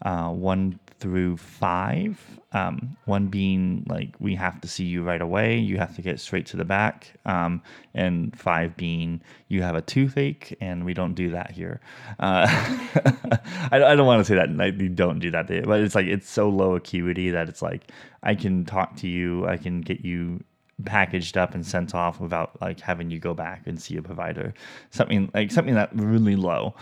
uh, 0.04 0.30
one 0.30 0.80
through 1.00 1.38
five. 1.38 2.22
Um, 2.52 2.96
one 3.06 3.28
being 3.28 3.84
like 3.90 4.14
we 4.20 4.36
have 4.36 4.62
to 4.62 4.68
see 4.68 4.84
you 4.86 5.04
right 5.04 5.22
away, 5.22 5.58
you 5.58 5.78
have 5.80 5.96
to 5.96 6.04
get 6.04 6.20
straight 6.20 6.46
to 6.48 6.58
the 6.58 6.66
back, 6.66 7.14
um, 7.26 7.64
and 7.96 8.38
five 8.38 8.78
being 8.78 9.22
you 9.48 9.64
have 9.64 9.76
a 9.76 9.82
toothache, 9.82 10.56
and 10.62 10.86
we 10.86 10.94
don't 10.94 11.16
do 11.16 11.32
that 11.32 11.50
here. 11.50 11.82
Uh, 12.20 12.46
I, 13.72 13.84
I, 13.84 13.96
don't 13.96 14.06
want 14.06 14.20
to 14.20 14.26
say 14.26 14.36
that 14.36 14.52
like, 14.52 14.96
don't 14.96 15.18
do 15.18 15.32
that, 15.32 15.48
but 15.48 15.80
it's 15.80 15.96
like 15.96 16.06
it's 16.06 16.30
so 16.30 16.48
low 16.48 16.76
acuity 16.76 17.32
that 17.32 17.50
it's 17.50 17.64
like 17.64 17.92
I 18.22 18.36
can 18.36 18.66
talk 18.66 18.98
to 18.98 19.08
you, 19.08 19.48
I 19.48 19.58
can 19.58 19.82
get 19.82 20.06
you 20.06 20.44
packaged 20.86 21.38
up 21.38 21.54
and 21.54 21.66
sent 21.66 21.94
off 21.94 22.20
without 22.20 22.60
like 22.62 22.80
having 22.80 23.10
you 23.10 23.20
go 23.20 23.34
back 23.34 23.64
and 23.66 23.82
see 23.82 23.98
a 23.98 24.02
provider. 24.02 24.54
Something 24.90 25.30
like 25.34 25.52
something 25.52 25.76
that 25.76 25.90
really 25.94 26.36
low. 26.36 26.74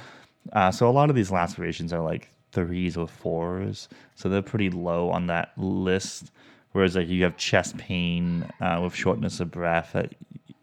Uh, 0.54 0.72
so 0.72 0.90
a 0.90 0.92
lot 0.92 1.10
of 1.10 1.16
these 1.16 1.32
lacerations 1.32 1.94
are 1.94 2.02
like 2.02 2.30
threes 2.52 2.98
or 2.98 3.08
fours, 3.08 3.90
so 4.16 4.30
they're 4.30 4.42
pretty 4.42 4.70
low 4.70 5.10
on 5.10 5.28
that 5.28 5.52
list. 5.58 6.32
Whereas 6.72 6.96
like 6.96 7.08
you 7.10 7.24
have 7.24 7.38
chest 7.38 7.78
pain 7.78 8.50
uh, 8.62 8.80
with 8.84 8.96
shortness 8.96 9.40
of 9.40 9.52
breath 9.52 9.96
uh, 9.96 10.04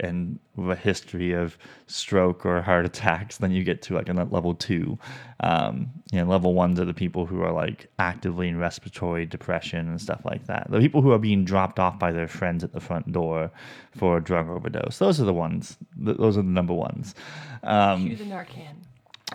and 0.01 0.39
with 0.57 0.79
a 0.79 0.81
history 0.81 1.33
of 1.33 1.59
stroke 1.87 2.47
or 2.47 2.63
heart 2.63 2.87
attacks, 2.93 3.39
then 3.39 3.51
you 3.51 3.65
get 3.65 3.83
to 3.83 3.95
like 3.95 4.09
a 4.09 4.13
level 4.13 4.55
two. 4.55 4.99
Um, 5.41 5.91
you 6.11 6.19
know, 6.19 6.31
level 6.31 6.55
ones 6.55 6.81
are 6.81 6.85
the 6.85 6.95
people 6.95 7.27
who 7.27 7.43
are 7.43 7.53
like 7.53 7.89
actively 7.99 8.49
in 8.49 8.59
respiratory 8.59 9.27
depression 9.27 9.89
and 9.89 10.01
stuff 10.01 10.25
like 10.25 10.47
that. 10.47 10.71
The 10.71 10.81
people 10.81 11.03
who 11.03 11.13
are 11.13 11.19
being 11.19 11.45
dropped 11.45 11.79
off 11.79 11.99
by 11.99 12.13
their 12.13 12.29
friends 12.29 12.65
at 12.65 12.73
the 12.73 12.81
front 12.81 13.13
door 13.13 13.51
for 13.97 14.17
a 14.17 14.23
drug 14.23 14.49
overdose. 14.49 14.99
Those 14.99 15.21
are 15.21 15.25
the 15.25 15.35
ones. 15.35 15.77
Those 15.97 16.39
are 16.39 16.43
the 16.43 16.49
number 16.49 16.75
ones. 16.75 17.15
Um, 17.63 18.07
Cue 18.07 18.17
the 18.17 18.25
Narcan. 18.25 18.77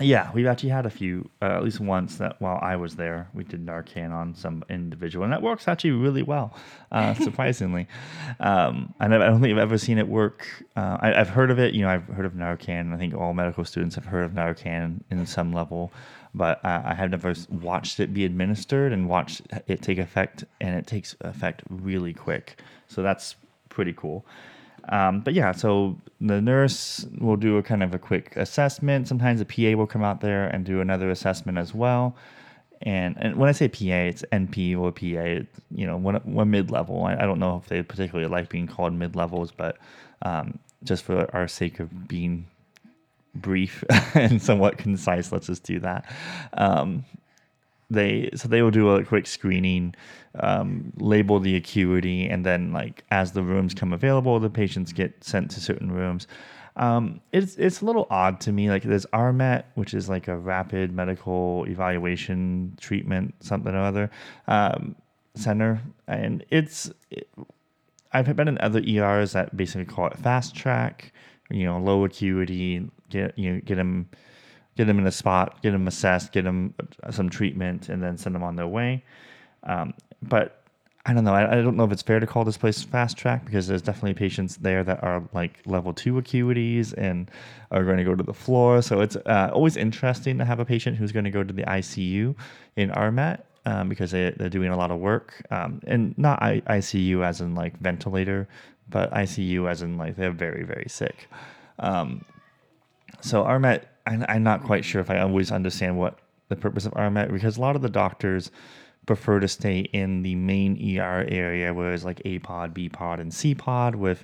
Yeah, 0.02 0.32
we've 0.34 0.48
actually 0.48 0.70
had 0.70 0.88
a 0.88 0.90
few, 0.90 1.30
uh, 1.40 1.46
at 1.46 1.64
least 1.64 1.80
once 1.80 2.16
that 2.16 2.42
while 2.42 2.58
I 2.64 2.76
was 2.78 2.96
there, 2.96 3.30
we 3.32 3.44
did 3.44 3.64
Narcan 3.64 4.12
on 4.12 4.34
some 4.34 4.64
individual, 4.68 5.24
and 5.24 5.32
that 5.32 5.44
works 5.44 5.68
actually 5.68 5.92
really 5.92 6.24
well, 6.24 6.56
uh, 6.92 7.14
surprisingly. 7.24 7.88
um, 8.40 8.92
I, 9.00 9.06
I 9.06 9.10
don't 9.10 9.40
think 9.40 9.52
I've 9.52 9.60
ever 9.60 9.78
seen 9.78 10.00
it 10.00 10.08
work. 10.08 10.48
Uh, 10.76 10.98
I, 11.00 11.10
have 11.10 11.30
heard 11.30 11.52
of 11.52 11.60
it, 11.60 11.76
you 11.76 11.84
know, 11.84 11.90
I've 11.90 12.08
heard 12.08 12.26
of 12.26 12.34
Narcan. 12.34 12.92
I 12.92 12.98
think 12.98 13.14
all 13.14 13.34
medical 13.34 13.64
students 13.66 13.94
have 13.94 14.06
heard 14.06 14.26
of 14.26 14.32
Narcan 14.32 15.02
in 15.12 15.28
some 15.28 15.54
level, 15.54 15.92
but 16.34 16.60
I 16.66 16.96
have 16.96 17.12
never 17.12 17.36
watched 17.52 18.00
it 18.00 18.16
be 18.16 18.26
administered 18.26 18.94
and 18.94 19.08
watched 19.08 19.44
it 19.68 19.84
take 19.84 20.00
effect, 20.00 20.44
and 20.60 20.76
it 20.76 20.88
takes 20.88 21.16
effect 21.22 21.62
really 21.70 22.14
quick. 22.14 22.60
So 22.88 23.04
that's 23.04 23.36
pretty 23.70 23.94
cool. 23.94 24.26
Um, 24.90 25.22
but 25.22 25.34
yeah, 25.34 25.52
so 25.52 25.98
the 26.20 26.42
nurse 26.42 27.06
will 27.20 27.38
do 27.38 27.58
a 27.58 27.64
kind 27.64 27.84
of 27.84 27.94
a 27.94 28.00
quick 28.00 28.36
assessment. 28.36 29.08
Sometimes 29.08 29.42
a 29.42 29.46
PA 29.46 29.78
will 29.78 29.88
come 29.88 30.04
out 30.04 30.22
there 30.22 30.48
and 30.48 30.66
do 30.66 30.82
another 30.82 31.10
assessment 31.10 31.58
as 31.58 31.74
well. 31.74 32.16
And, 32.82 33.16
and 33.18 33.38
when 33.38 33.48
I 33.48 33.54
say 33.54 33.70
PA, 33.70 34.10
it's 34.10 34.26
NP 34.34 34.78
or 34.78 34.92
PA, 34.92 35.46
you 35.72 35.88
know, 35.88 35.96
one, 35.96 36.16
one 36.16 36.52
mid 36.52 36.70
level. 36.70 37.06
I, 37.06 37.14
I, 37.14 37.22
don't 37.22 37.40
know 37.40 37.58
if 37.64 37.70
they 37.70 37.82
particularly 37.82 38.30
like 38.30 38.50
being 38.50 38.68
called 38.68 38.92
mid 38.94 39.16
levels, 39.16 39.52
but 39.52 39.78
um, 40.22 40.60
just 40.84 41.04
for 41.04 41.34
our 41.34 41.48
sake 41.48 41.80
of 41.80 42.10
being 42.10 42.46
brief 43.34 43.86
and 44.16 44.42
somewhat 44.42 44.78
concise, 44.78 45.32
let's 45.32 45.48
just 45.48 45.64
do 45.64 45.80
that. 45.80 46.06
Um, 46.54 47.06
they 47.90 48.30
so 48.36 48.48
they 48.48 48.62
will 48.62 48.72
do 48.72 48.90
a 48.90 49.04
quick 49.04 49.28
screening, 49.28 49.96
um, 50.40 50.92
label 50.98 51.40
the 51.40 51.56
acuity, 51.56 52.28
and 52.28 52.46
then 52.46 52.72
like 52.72 53.04
as 53.12 53.32
the 53.32 53.44
rooms 53.44 53.74
come 53.74 53.94
available, 53.94 54.40
the 54.40 54.50
patients 54.50 54.94
get 54.94 55.24
sent 55.24 55.52
to 55.52 55.62
certain 55.62 55.92
rooms. 55.92 56.28
Um, 56.76 57.22
it's 57.32 57.56
it's 57.56 57.82
a 57.82 57.86
little 57.86 58.08
odd 58.10 58.40
to 58.42 58.52
me. 58.52 58.70
Like 58.70 58.84
there's 58.84 59.06
RMET, 59.08 59.66
which 59.76 59.94
is 59.94 60.10
like 60.10 60.28
a 60.28 60.38
rapid 60.38 60.92
medical 60.92 61.66
evaluation 61.68 62.76
treatment, 62.80 63.36
something 63.40 63.74
or 63.74 63.84
other 63.84 64.10
um, 64.48 64.96
center, 65.36 65.82
and 66.08 66.44
it's. 66.50 66.92
It, 67.12 67.28
I've 68.16 68.36
been 68.36 68.48
in 68.48 68.60
other 68.60 68.80
ERs 68.88 69.32
that 69.34 69.58
basically 69.58 69.86
call 69.86 70.06
it 70.08 70.20
fast 70.20 70.56
track. 70.56 71.12
You 71.50 71.66
know, 71.66 71.80
low 71.80 72.06
acuity, 72.06 72.90
get 73.10 73.38
you 73.38 73.54
know, 73.54 73.62
get 73.62 73.76
them 73.76 74.08
get 74.76 74.86
them 74.86 75.00
in 75.00 75.08
a 75.08 75.12
spot, 75.12 75.62
get 75.62 75.72
them 75.72 75.88
assessed, 75.88 76.32
get 76.32 76.44
them 76.44 76.74
some 77.12 77.30
treatment, 77.30 77.90
and 77.90 78.02
then 78.02 78.18
send 78.18 78.36
them 78.36 78.44
on 78.44 78.56
their 78.56 78.68
way. 78.68 79.04
Um, 79.64 79.94
but 80.22 80.64
I 81.06 81.14
don't 81.14 81.26
know. 81.26 81.34
I, 81.34 81.60
I, 81.60 81.62
don't 81.62 81.76
know 81.76 81.84
if 81.84 81.92
it's 81.92 82.02
fair 82.02 82.22
to 82.22 82.28
call 82.28 82.46
this 82.46 82.58
place 82.58 82.82
fast 82.82 83.18
track 83.18 83.44
because 83.44 83.68
there's 83.68 83.82
definitely 83.82 84.14
patients 84.14 84.56
there 84.56 84.86
that 84.86 85.04
are 85.04 85.22
like 85.34 85.60
level 85.66 85.94
two 85.94 86.14
acuities 86.14 86.94
and 86.98 87.30
are 87.72 87.84
going 87.84 87.98
to 87.98 88.06
go 88.06 88.16
to 88.16 88.24
the 88.24 88.34
floor. 88.34 88.82
So 88.82 89.02
it's 89.02 89.18
uh, 89.18 89.52
always 89.54 89.76
interesting 89.76 90.38
to 90.38 90.46
have 90.46 90.60
a 90.60 90.66
patient 90.66 90.96
who's 90.96 91.12
going 91.12 91.26
to 91.26 91.32
go 91.32 91.44
to 91.44 91.54
the 91.54 91.64
ICU 91.64 92.36
in 92.78 92.90
RMET 92.92 93.42
um, 93.66 93.90
because 93.90 94.12
they, 94.12 94.34
they're 94.38 94.48
doing 94.48 94.70
a 94.70 94.78
lot 94.78 94.92
of 94.92 95.00
work. 95.00 95.46
Um, 95.52 95.82
and 95.86 96.18
not 96.18 96.42
I, 96.42 96.62
ICU 96.62 97.26
as 97.26 97.42
in 97.42 97.54
like 97.54 97.78
ventilator, 97.80 98.48
but 98.88 99.12
ICU 99.12 99.70
as 99.70 99.82
in 99.82 99.98
like 99.98 100.16
they're 100.16 100.32
very, 100.32 100.64
very 100.64 100.88
sick. 100.88 101.28
Um, 101.80 102.24
so 103.24 103.44
RMET 103.44 103.86
I'm, 104.06 104.26
I'm 104.28 104.44
not 104.44 104.64
quite 104.64 104.86
sure 104.86 105.02
if 105.02 105.10
I 105.10 105.20
always 105.20 105.52
understand 105.52 105.98
what 105.98 106.20
the 106.50 106.56
purpose 106.56 106.86
of 106.86 106.94
RMET 106.94 107.32
because 107.32 107.58
a 107.58 107.62
lot 107.62 107.76
of 107.76 107.82
the 107.82 107.90
doctors 107.90 108.52
prefer 109.06 109.40
to 109.40 109.48
stay 109.48 109.80
in 109.80 110.22
the 110.24 110.36
main 110.36 110.78
ER 110.98 111.26
area, 111.28 111.74
whereas 111.74 112.06
like 112.06 112.22
A 112.26 112.40
pod, 112.40 112.74
B 112.74 112.90
pod, 112.90 113.20
and 113.20 113.34
C 113.34 113.54
pod 113.54 113.96
with 113.96 114.24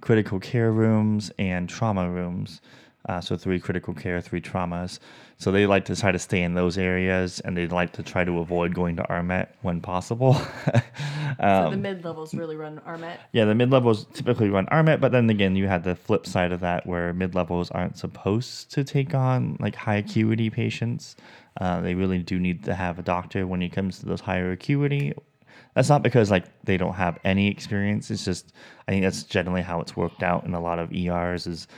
critical 0.00 0.38
care 0.38 0.72
rooms 0.72 1.30
and 1.38 1.68
trauma 1.68 2.08
rooms. 2.10 2.60
Uh, 3.08 3.20
so 3.20 3.36
three 3.36 3.58
critical 3.58 3.94
care, 3.94 4.20
three 4.20 4.40
traumas. 4.40 4.98
So 5.38 5.50
they 5.50 5.66
like 5.66 5.86
to 5.86 5.96
try 5.96 6.12
to 6.12 6.18
stay 6.18 6.42
in 6.42 6.54
those 6.54 6.76
areas, 6.76 7.40
and 7.40 7.56
they 7.56 7.66
like 7.66 7.92
to 7.94 8.02
try 8.02 8.24
to 8.24 8.38
avoid 8.40 8.74
going 8.74 8.96
to 8.96 9.02
RMET 9.04 9.48
when 9.62 9.80
possible. 9.80 10.36
um, 10.74 10.82
so 11.40 11.70
the 11.70 11.76
mid 11.78 12.04
levels 12.04 12.34
really 12.34 12.56
run 12.56 12.80
RMET. 12.86 13.16
Yeah, 13.32 13.46
the 13.46 13.54
mid 13.54 13.70
levels 13.70 14.06
typically 14.12 14.50
run 14.50 14.66
RMET, 14.66 15.00
but 15.00 15.12
then 15.12 15.30
again, 15.30 15.56
you 15.56 15.66
had 15.66 15.82
the 15.82 15.94
flip 15.94 16.26
side 16.26 16.52
of 16.52 16.60
that 16.60 16.86
where 16.86 17.14
mid 17.14 17.34
levels 17.34 17.70
aren't 17.70 17.96
supposed 17.96 18.70
to 18.72 18.84
take 18.84 19.14
on 19.14 19.56
like 19.60 19.74
high 19.74 19.96
acuity 19.96 20.50
patients. 20.50 21.16
Uh, 21.58 21.80
they 21.80 21.94
really 21.94 22.18
do 22.18 22.38
need 22.38 22.64
to 22.64 22.74
have 22.74 22.98
a 22.98 23.02
doctor 23.02 23.46
when 23.46 23.62
it 23.62 23.70
comes 23.70 23.98
to 24.00 24.06
those 24.06 24.20
higher 24.20 24.52
acuity 24.52 25.14
that's 25.74 25.88
not 25.88 26.02
because 26.02 26.30
like 26.30 26.44
they 26.64 26.76
don't 26.76 26.94
have 26.94 27.18
any 27.24 27.48
experience. 27.48 28.10
It's 28.10 28.24
just 28.24 28.52
I 28.88 28.92
think 28.92 29.04
that's 29.04 29.22
generally 29.22 29.62
how 29.62 29.80
it's 29.80 29.96
worked 29.96 30.22
out 30.22 30.44
in 30.44 30.54
a 30.54 30.60
lot 30.60 30.78
of 30.78 30.92
ERs 30.92 31.46
is 31.46 31.68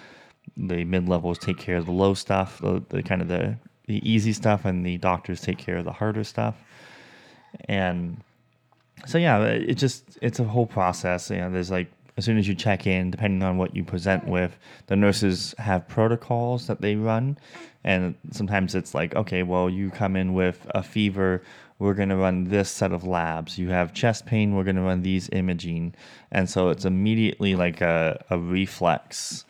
the 0.56 0.84
mid 0.84 1.08
levels 1.08 1.38
take 1.38 1.58
care 1.58 1.76
of 1.76 1.86
the 1.86 1.92
low 1.92 2.14
stuff, 2.14 2.60
the, 2.60 2.82
the 2.88 3.02
kind 3.02 3.22
of 3.22 3.28
the, 3.28 3.56
the 3.86 4.08
easy 4.08 4.32
stuff, 4.32 4.64
and 4.64 4.84
the 4.84 4.98
doctors 4.98 5.40
take 5.40 5.58
care 5.58 5.76
of 5.76 5.84
the 5.84 5.92
harder 5.92 6.24
stuff. 6.24 6.56
And 7.66 8.22
so 9.06 9.18
yeah, 9.18 9.42
it 9.44 9.74
just 9.74 10.18
it's 10.20 10.38
a 10.38 10.44
whole 10.44 10.66
process. 10.66 11.30
You 11.30 11.38
know, 11.38 11.50
there's 11.50 11.70
like 11.70 11.90
as 12.16 12.24
soon 12.24 12.38
as 12.38 12.46
you 12.46 12.54
check 12.54 12.86
in, 12.86 13.10
depending 13.10 13.42
on 13.42 13.56
what 13.56 13.74
you 13.74 13.84
present 13.84 14.26
with, 14.26 14.58
the 14.86 14.96
nurses 14.96 15.54
have 15.58 15.88
protocols 15.88 16.66
that 16.66 16.80
they 16.80 16.94
run, 16.94 17.38
and 17.84 18.14
sometimes 18.30 18.74
it's 18.74 18.94
like, 18.94 19.14
okay, 19.16 19.42
well, 19.42 19.70
you 19.70 19.90
come 19.90 20.14
in 20.14 20.34
with 20.34 20.66
a 20.74 20.82
fever, 20.82 21.42
we're 21.78 21.94
going 21.94 22.10
to 22.10 22.16
run 22.16 22.44
this 22.44 22.70
set 22.70 22.92
of 22.92 23.04
labs. 23.04 23.58
You 23.58 23.70
have 23.70 23.94
chest 23.94 24.26
pain, 24.26 24.54
we're 24.54 24.64
going 24.64 24.76
to 24.76 24.82
run 24.82 25.02
these 25.02 25.30
imaging, 25.32 25.94
and 26.30 26.48
so 26.48 26.68
it's 26.68 26.84
immediately 26.84 27.56
like 27.56 27.80
a, 27.80 28.22
a 28.28 28.38
reflex 28.38 29.44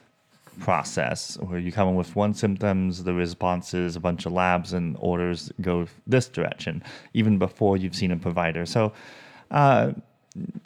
process 0.61 1.37
where 1.41 1.59
you 1.59 1.73
come 1.73 1.89
in 1.89 1.95
with 1.95 2.15
one 2.17 2.35
symptoms, 2.35 3.05
the 3.05 3.15
responses, 3.15 3.97
a 3.97 4.01
bunch 4.01 4.27
of 4.27 4.33
labs 4.33 4.73
and 4.73 4.97
orders 5.01 5.53
go 5.61 5.87
this 6.07 6.29
direction, 6.29 6.83
even 7.15 7.39
before 7.39 7.77
you've 7.77 7.95
seen 7.95 8.13
a 8.13 8.17
provider. 8.17 8.67
So, 8.67 8.93
uh, 9.51 9.93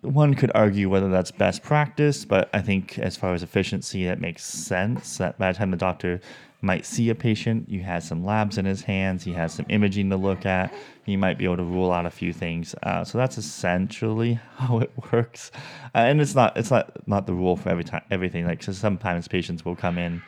one 0.02 0.34
could 0.34 0.52
argue 0.54 0.88
whether 0.88 1.08
that's 1.08 1.32
best 1.32 1.62
practice, 1.62 2.24
but 2.24 2.48
I 2.52 2.60
think 2.60 2.98
as 2.98 3.16
far 3.16 3.34
as 3.34 3.42
efficiency, 3.42 4.04
that 4.04 4.20
makes 4.20 4.44
sense. 4.44 5.18
That 5.18 5.38
by 5.38 5.50
the 5.50 5.58
time 5.58 5.72
the 5.72 5.76
doctor 5.76 6.20
might 6.66 6.84
see 6.84 7.08
a 7.08 7.14
patient, 7.14 7.68
you 7.68 7.80
have 7.82 8.02
some 8.02 8.24
labs 8.24 8.58
in 8.58 8.64
his 8.64 8.82
hands, 8.82 9.22
he 9.22 9.32
has 9.32 9.54
some 9.54 9.66
imaging 9.68 10.10
to 10.10 10.16
look 10.16 10.44
at, 10.44 10.74
he 11.04 11.16
might 11.16 11.38
be 11.38 11.44
able 11.44 11.56
to 11.56 11.64
rule 11.64 11.92
out 11.92 12.04
a 12.04 12.10
few 12.10 12.32
things. 12.32 12.74
Uh, 12.82 13.04
so 13.04 13.16
that's 13.16 13.38
essentially 13.38 14.34
how 14.56 14.80
it 14.80 14.90
works. 15.12 15.52
Uh, 15.94 15.98
and 15.98 16.20
it's 16.20 16.34
not 16.34 16.56
it's 16.56 16.70
not 16.70 17.08
not 17.08 17.26
the 17.26 17.32
rule 17.32 17.56
for 17.56 17.68
every 17.70 17.84
time 17.84 18.02
everything. 18.10 18.44
Like 18.44 18.62
so 18.62 18.72
sometimes 18.72 19.28
patients 19.28 19.64
will 19.64 19.76
come 19.76 19.96
in 19.96 20.22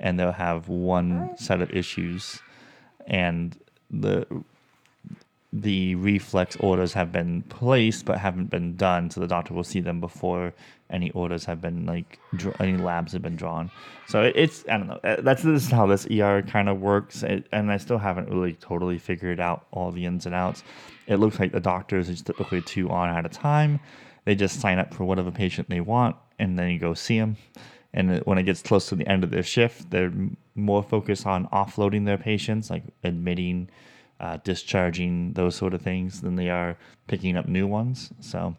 and 0.00 0.18
they'll 0.18 0.32
have 0.32 0.68
one 0.68 1.36
set 1.36 1.60
of 1.60 1.70
issues, 1.70 2.40
and 3.06 3.56
the 3.90 4.26
the 5.52 5.94
reflex 5.96 6.56
orders 6.56 6.94
have 6.94 7.12
been 7.12 7.42
placed 7.42 8.06
but 8.06 8.18
haven't 8.18 8.48
been 8.50 8.74
done, 8.74 9.10
so 9.10 9.20
the 9.20 9.26
doctor 9.26 9.52
will 9.52 9.64
see 9.64 9.80
them 9.80 10.00
before 10.00 10.54
any 10.92 11.10
orders 11.12 11.44
have 11.46 11.60
been 11.60 11.86
like 11.86 12.18
dr- 12.36 12.60
any 12.60 12.76
labs 12.76 13.12
have 13.12 13.22
been 13.22 13.36
drawn. 13.36 13.70
So 14.06 14.22
it, 14.24 14.34
it's 14.36 14.64
I 14.68 14.76
don't 14.78 14.88
know. 14.88 15.00
uh, 15.02 15.20
That's 15.20 15.42
this 15.42 15.64
is 15.64 15.70
how 15.70 15.86
this 15.86 16.06
ER 16.06 16.42
kind 16.42 16.68
of 16.68 16.80
works, 16.80 17.22
it, 17.22 17.46
and 17.52 17.72
I 17.72 17.78
still 17.78 17.98
haven't 17.98 18.28
really 18.28 18.52
totally 18.54 18.98
figured 18.98 19.40
out 19.40 19.66
all 19.72 19.90
the 19.90 20.04
ins 20.06 20.26
and 20.26 20.34
outs. 20.34 20.62
It 21.06 21.16
looks 21.16 21.40
like 21.40 21.52
the 21.52 21.60
doctors 21.60 22.08
is 22.08 22.22
typically 22.22 22.62
two 22.62 22.88
on 22.90 23.08
at 23.08 23.26
a 23.26 23.28
time. 23.28 23.80
They 24.24 24.34
just 24.36 24.60
sign 24.60 24.78
up 24.78 24.94
for 24.94 25.04
whatever 25.04 25.30
patient 25.32 25.68
they 25.68 25.80
want, 25.80 26.14
and 26.38 26.58
then 26.58 26.70
you 26.70 26.78
go 26.78 26.94
see 26.94 27.18
them. 27.18 27.36
And 27.94 28.18
when 28.20 28.38
it 28.38 28.44
gets 28.44 28.62
close 28.62 28.88
to 28.88 28.94
the 28.94 29.06
end 29.06 29.24
of 29.24 29.30
their 29.30 29.42
shift, 29.42 29.90
they're 29.90 30.12
more 30.54 30.82
focused 30.82 31.26
on 31.26 31.46
offloading 31.48 32.06
their 32.06 32.16
patients, 32.18 32.70
like 32.70 32.84
admitting, 33.04 33.68
uh, 34.20 34.38
discharging, 34.44 35.32
those 35.34 35.56
sort 35.56 35.74
of 35.74 35.82
things, 35.82 36.20
than 36.22 36.36
they 36.36 36.48
are 36.48 36.76
picking 37.08 37.36
up 37.36 37.48
new 37.48 37.66
ones. 37.66 38.10
So, 38.20 38.56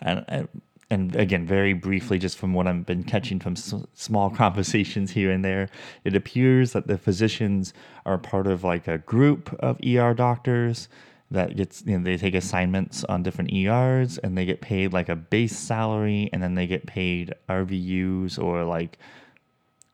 and 0.00 0.24
and- 0.28 0.48
and 0.88 1.16
again, 1.16 1.46
very 1.46 1.72
briefly, 1.72 2.18
just 2.18 2.38
from 2.38 2.54
what 2.54 2.68
I've 2.68 2.86
been 2.86 3.02
catching 3.02 3.40
from 3.40 3.54
s- 3.54 3.74
small 3.94 4.30
conversations 4.30 5.10
here 5.10 5.32
and 5.32 5.44
there, 5.44 5.68
it 6.04 6.14
appears 6.14 6.72
that 6.72 6.86
the 6.86 6.96
physicians 6.96 7.74
are 8.04 8.18
part 8.18 8.46
of 8.46 8.62
like 8.62 8.86
a 8.86 8.98
group 8.98 9.52
of 9.58 9.80
ER 9.84 10.14
doctors 10.14 10.88
that 11.28 11.56
gets 11.56 11.82
you 11.84 11.98
know 11.98 12.04
they 12.04 12.16
take 12.16 12.34
assignments 12.34 13.02
on 13.04 13.24
different 13.24 13.52
ERs 13.52 14.16
and 14.18 14.38
they 14.38 14.44
get 14.44 14.60
paid 14.60 14.92
like 14.92 15.08
a 15.08 15.16
base 15.16 15.58
salary 15.58 16.30
and 16.32 16.40
then 16.40 16.54
they 16.54 16.68
get 16.68 16.86
paid 16.86 17.34
RVUs 17.48 18.38
or 18.38 18.62
like 18.62 18.96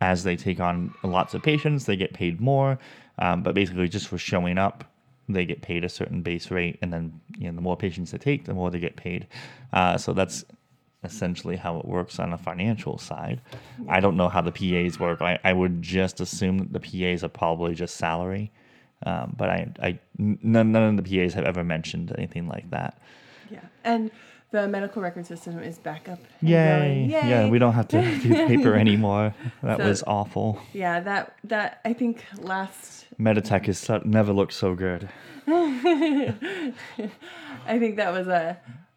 as 0.03 0.25
they 0.25 0.37
take 0.37 0.61
on 0.61 0.93
lots 1.05 1.33
of 1.33 1.43
patients, 1.43 1.85
they 1.87 1.97
get 1.97 2.13
paid 2.13 2.41
more. 2.41 2.79
Um, 3.19 3.43
but 3.43 3.55
basically, 3.55 3.89
just 3.89 4.09
for 4.09 4.19
showing 4.19 4.59
up, 4.59 4.85
they 5.29 5.47
get 5.47 5.63
paid 5.63 5.85
a 5.85 5.89
certain 5.89 6.23
base 6.23 6.51
rate, 6.51 6.79
and 6.83 6.93
then 6.93 7.21
you 7.39 7.49
know 7.49 7.55
the 7.55 7.63
more 7.63 7.77
patients 7.77 8.11
they 8.11 8.19
take, 8.19 8.45
the 8.45 8.53
more 8.53 8.71
they 8.71 8.81
get 8.81 8.97
paid. 8.97 9.27
Uh, 9.73 9.97
so 9.97 10.13
that's 10.13 10.45
essentially 11.04 11.56
how 11.56 11.78
it 11.78 11.85
works 11.85 12.18
on 12.18 12.32
a 12.32 12.38
financial 12.38 12.99
side. 12.99 13.40
I 13.88 14.00
don't 14.00 14.16
know 14.16 14.28
how 14.28 14.40
the 14.40 14.52
PAs 14.52 15.00
work. 15.00 15.21
I, 15.21 15.38
I 15.42 15.52
would 15.52 15.82
just 15.82 16.21
assume 16.21 16.59
that 16.59 16.73
the 16.73 16.80
PAs 16.80 17.25
are 17.25 17.28
probably 17.28 17.75
just 17.75 17.97
salary. 17.97 18.52
Um, 19.04 19.35
but 19.37 19.49
I, 19.49 19.68
I 19.82 19.99
none, 20.16 20.71
none 20.71 20.97
of 20.99 21.04
the 21.04 21.18
PAs 21.18 21.35
have 21.35 21.44
ever 21.44 21.64
mentioned 21.64 22.12
anything 22.16 22.47
like 22.49 22.71
that. 22.71 22.99
Yeah. 23.50 23.61
And 23.82 24.12
the 24.52 24.68
medical 24.68 25.02
record 25.02 25.26
system 25.26 25.59
is 25.59 25.78
back 25.78 26.09
up. 26.09 26.21
Yay! 26.40 27.09
going. 27.09 27.11
Yeah, 27.11 27.49
we 27.49 27.59
don't 27.59 27.73
have 27.73 27.88
to 27.88 28.18
do 28.23 28.47
paper 28.47 28.75
anymore. 28.75 29.35
That 29.62 29.78
So- 29.78 29.88
was 29.88 30.02
awful. 30.06 30.61
Yeah, 30.73 31.00
that 31.00 31.35
that 31.44 31.80
I 31.85 31.94
think 31.94 32.25
last 32.38 33.06
Meditech 33.18 33.75
so, 33.75 34.00
never 34.04 34.32
looked 34.32 34.52
so 34.52 34.75
good. 34.75 35.09
I 35.49 36.73
think 37.78 37.97
that 37.97 38.12
was 38.12 38.28
uh, 38.28 38.54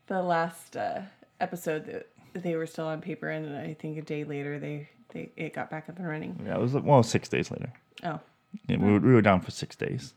the 0.08 0.22
last 0.22 0.78
uh, 0.78 1.02
episode 1.40 1.86
that 1.86 2.10
they 2.34 2.56
were 2.56 2.68
still 2.68 2.88
on 2.88 3.02
paper, 3.02 3.30
and 3.30 3.56
I 3.56 3.74
think 3.74 3.98
a 3.98 4.02
day 4.02 4.24
later 4.24 4.60
they, 4.60 4.90
they 5.14 5.32
it 5.36 5.54
got 5.54 5.70
back 5.70 5.90
up 5.90 5.98
and 5.98 6.08
running. 6.08 6.40
Yeah, 6.46 6.56
it 6.56 6.62
was 6.62 6.74
well 6.74 7.04
six 7.04 7.30
days 7.30 7.50
later. 7.52 7.72
Oh, 8.04 8.20
Yeah, 8.68 8.78
we, 8.78 8.92
were, 8.92 9.00
we 9.00 9.14
were 9.14 9.22
down 9.22 9.42
for 9.42 9.52
six 9.52 9.76
days. 9.76 10.14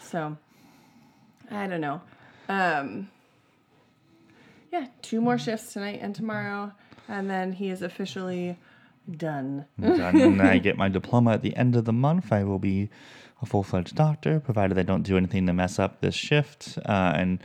so 0.00 0.36
I 1.50 1.66
don't 1.66 1.80
know. 1.80 2.00
Um, 2.48 3.08
yeah, 4.72 4.86
two 5.02 5.20
more 5.20 5.38
shifts 5.38 5.72
tonight 5.72 5.98
and 6.02 6.14
tomorrow, 6.14 6.72
and 7.08 7.28
then 7.28 7.52
he 7.52 7.70
is 7.70 7.82
officially 7.82 8.58
done. 9.10 9.64
Done. 9.80 10.20
and 10.20 10.42
I 10.42 10.58
get 10.58 10.76
my 10.76 10.88
diploma 10.88 11.32
at 11.32 11.42
the 11.42 11.56
end 11.56 11.74
of 11.76 11.84
the 11.86 11.92
month. 11.92 12.32
I 12.32 12.44
will 12.44 12.58
be 12.58 12.90
a 13.40 13.46
full 13.46 13.62
fledged 13.62 13.94
doctor, 13.94 14.40
provided 14.40 14.78
I 14.78 14.82
don't 14.82 15.02
do 15.02 15.16
anything 15.16 15.46
to 15.46 15.52
mess 15.52 15.78
up 15.78 16.00
this 16.00 16.14
shift. 16.14 16.78
Uh, 16.84 17.12
and 17.16 17.38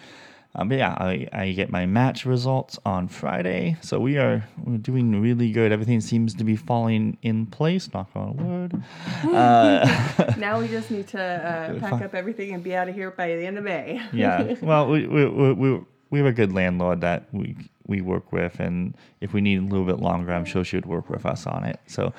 um, 0.56 0.70
but 0.70 0.78
yeah, 0.78 0.96
I, 1.00 1.28
I 1.34 1.52
get 1.54 1.72
my 1.72 1.86
match 1.86 2.26
results 2.26 2.78
on 2.86 3.08
Friday. 3.08 3.76
So 3.82 4.00
we 4.00 4.18
are 4.18 4.48
we're 4.64 4.78
doing 4.78 5.20
really 5.20 5.52
good. 5.52 5.72
Everything 5.72 6.00
seems 6.00 6.36
to 6.36 6.44
be 6.44 6.56
falling 6.56 7.18
in 7.24 7.48
place. 7.48 7.92
Knock 7.94 8.10
on 8.16 8.38
wood. 8.38 8.84
Uh, 9.34 10.34
now 10.38 10.60
we 10.60 10.68
just 10.68 10.92
need 10.92 11.08
to 11.08 11.20
uh, 11.20 11.80
pack 11.80 12.02
up 12.02 12.14
everything 12.14 12.54
and 12.54 12.64
be 12.64 12.76
out 12.76 12.88
of 12.88 12.94
here 12.94 13.10
by 13.10 13.28
the 13.28 13.46
end 13.46 13.58
of 13.58 13.64
May. 13.64 14.02
yeah. 14.14 14.56
Well, 14.62 14.88
we 14.90 15.08
we 15.08 15.26
we 15.26 15.54
we 15.54 15.82
we 16.10 16.20
have 16.20 16.28
a 16.28 16.34
good 16.34 16.54
landlord 16.54 17.02
that 17.02 17.28
we 17.32 17.56
we 17.88 18.02
work 18.02 18.32
with, 18.32 18.60
and 18.60 18.96
if 19.22 19.34
we 19.34 19.42
need 19.42 19.60
a 19.60 19.64
little 19.64 19.86
bit 19.86 20.00
longer, 20.00 20.34
I'm 20.34 20.46
sure 20.46 20.64
she 20.64 20.78
would 20.78 20.86
work 20.86 21.10
with 21.10 21.26
us 21.26 21.48
on 21.48 21.64
it. 21.64 21.80
So 21.88 22.14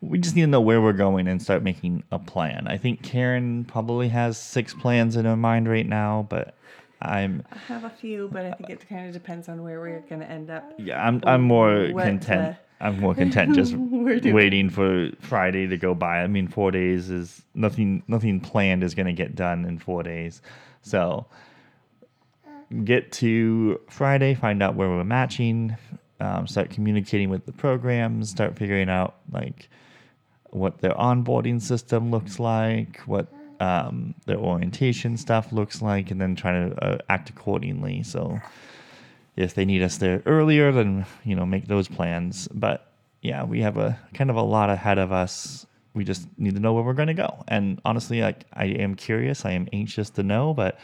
we 0.00 0.18
just 0.18 0.36
need 0.36 0.42
to 0.42 0.46
know 0.46 0.60
where 0.60 0.80
we're 0.80 0.92
going 0.92 1.26
and 1.26 1.42
start 1.42 1.62
making 1.62 2.04
a 2.12 2.18
plan. 2.18 2.66
I 2.68 2.76
think 2.76 3.02
Karen 3.02 3.64
probably 3.64 4.08
has 4.08 4.38
six 4.38 4.74
plans 4.74 5.16
in 5.16 5.24
her 5.24 5.36
mind 5.36 5.68
right 5.68 5.86
now, 5.86 6.26
but 6.30 6.54
I'm 7.02 7.42
I 7.52 7.58
have 7.58 7.84
a 7.84 7.90
few, 7.90 8.28
but 8.32 8.44
I 8.44 8.52
think 8.52 8.70
it 8.70 8.88
kind 8.88 9.06
of 9.06 9.12
depends 9.12 9.48
on 9.48 9.62
where 9.62 9.80
we're 9.80 10.00
going 10.00 10.20
to 10.20 10.30
end 10.30 10.50
up. 10.50 10.72
yeah 10.78 11.04
I'm 11.06 11.20
I'm 11.24 11.42
more 11.42 11.90
content. 11.92 12.56
uh, 12.56 12.84
I'm 12.84 12.98
more 13.00 13.14
content 13.22 13.54
just 13.54 13.74
waiting 13.74 14.70
for 14.70 15.10
Friday 15.20 15.66
to 15.66 15.76
go 15.76 15.94
by. 15.94 16.22
I 16.22 16.26
mean, 16.26 16.48
four 16.48 16.70
days 16.70 17.10
is 17.10 17.42
nothing. 17.54 18.02
Nothing 18.08 18.40
planned 18.40 18.82
is 18.82 18.94
going 18.94 19.06
to 19.06 19.12
get 19.12 19.34
done 19.34 19.64
in 19.64 19.78
four 19.78 20.02
days. 20.02 20.42
So 20.82 21.26
get 22.84 23.12
to 23.12 23.80
Friday, 23.88 24.34
find 24.34 24.62
out 24.62 24.74
where 24.76 24.88
we're 24.88 25.04
matching, 25.04 25.76
um, 26.20 26.46
start 26.46 26.70
communicating 26.70 27.28
with 27.28 27.44
the 27.46 27.52
programs, 27.52 28.30
start 28.30 28.56
figuring 28.56 28.88
out 28.88 29.16
like 29.32 29.68
what 30.50 30.78
their 30.78 30.92
onboarding 30.94 31.60
system 31.60 32.10
looks 32.10 32.38
like, 32.38 32.98
what 33.06 33.26
um, 33.60 34.14
their 34.26 34.38
orientation 34.38 35.16
stuff 35.16 35.52
looks 35.52 35.82
like, 35.82 36.10
and 36.10 36.20
then 36.20 36.34
trying 36.34 36.70
to 36.70 36.84
uh, 36.84 36.98
act 37.08 37.30
accordingly. 37.30 38.02
So 38.02 38.40
if 39.36 39.54
they 39.54 39.64
need 39.64 39.82
us 39.82 39.98
there 39.98 40.22
earlier, 40.26 40.72
then 40.72 41.06
you 41.24 41.36
know 41.36 41.46
make 41.46 41.66
those 41.66 41.88
plans. 41.88 42.48
But 42.48 42.90
yeah, 43.22 43.44
we 43.44 43.60
have 43.60 43.76
a 43.76 43.98
kind 44.14 44.30
of 44.30 44.36
a 44.36 44.42
lot 44.42 44.70
ahead 44.70 44.98
of 44.98 45.12
us. 45.12 45.66
We 45.94 46.04
just 46.04 46.26
need 46.38 46.54
to 46.54 46.60
know 46.60 46.72
where 46.72 46.84
we're 46.84 46.94
going 46.94 47.08
to 47.08 47.14
go. 47.14 47.44
And 47.48 47.80
honestly, 47.84 48.22
like 48.22 48.44
I 48.52 48.66
am 48.66 48.94
curious. 48.94 49.44
I 49.44 49.52
am 49.52 49.68
anxious 49.72 50.08
to 50.10 50.22
know, 50.22 50.54
but 50.54 50.78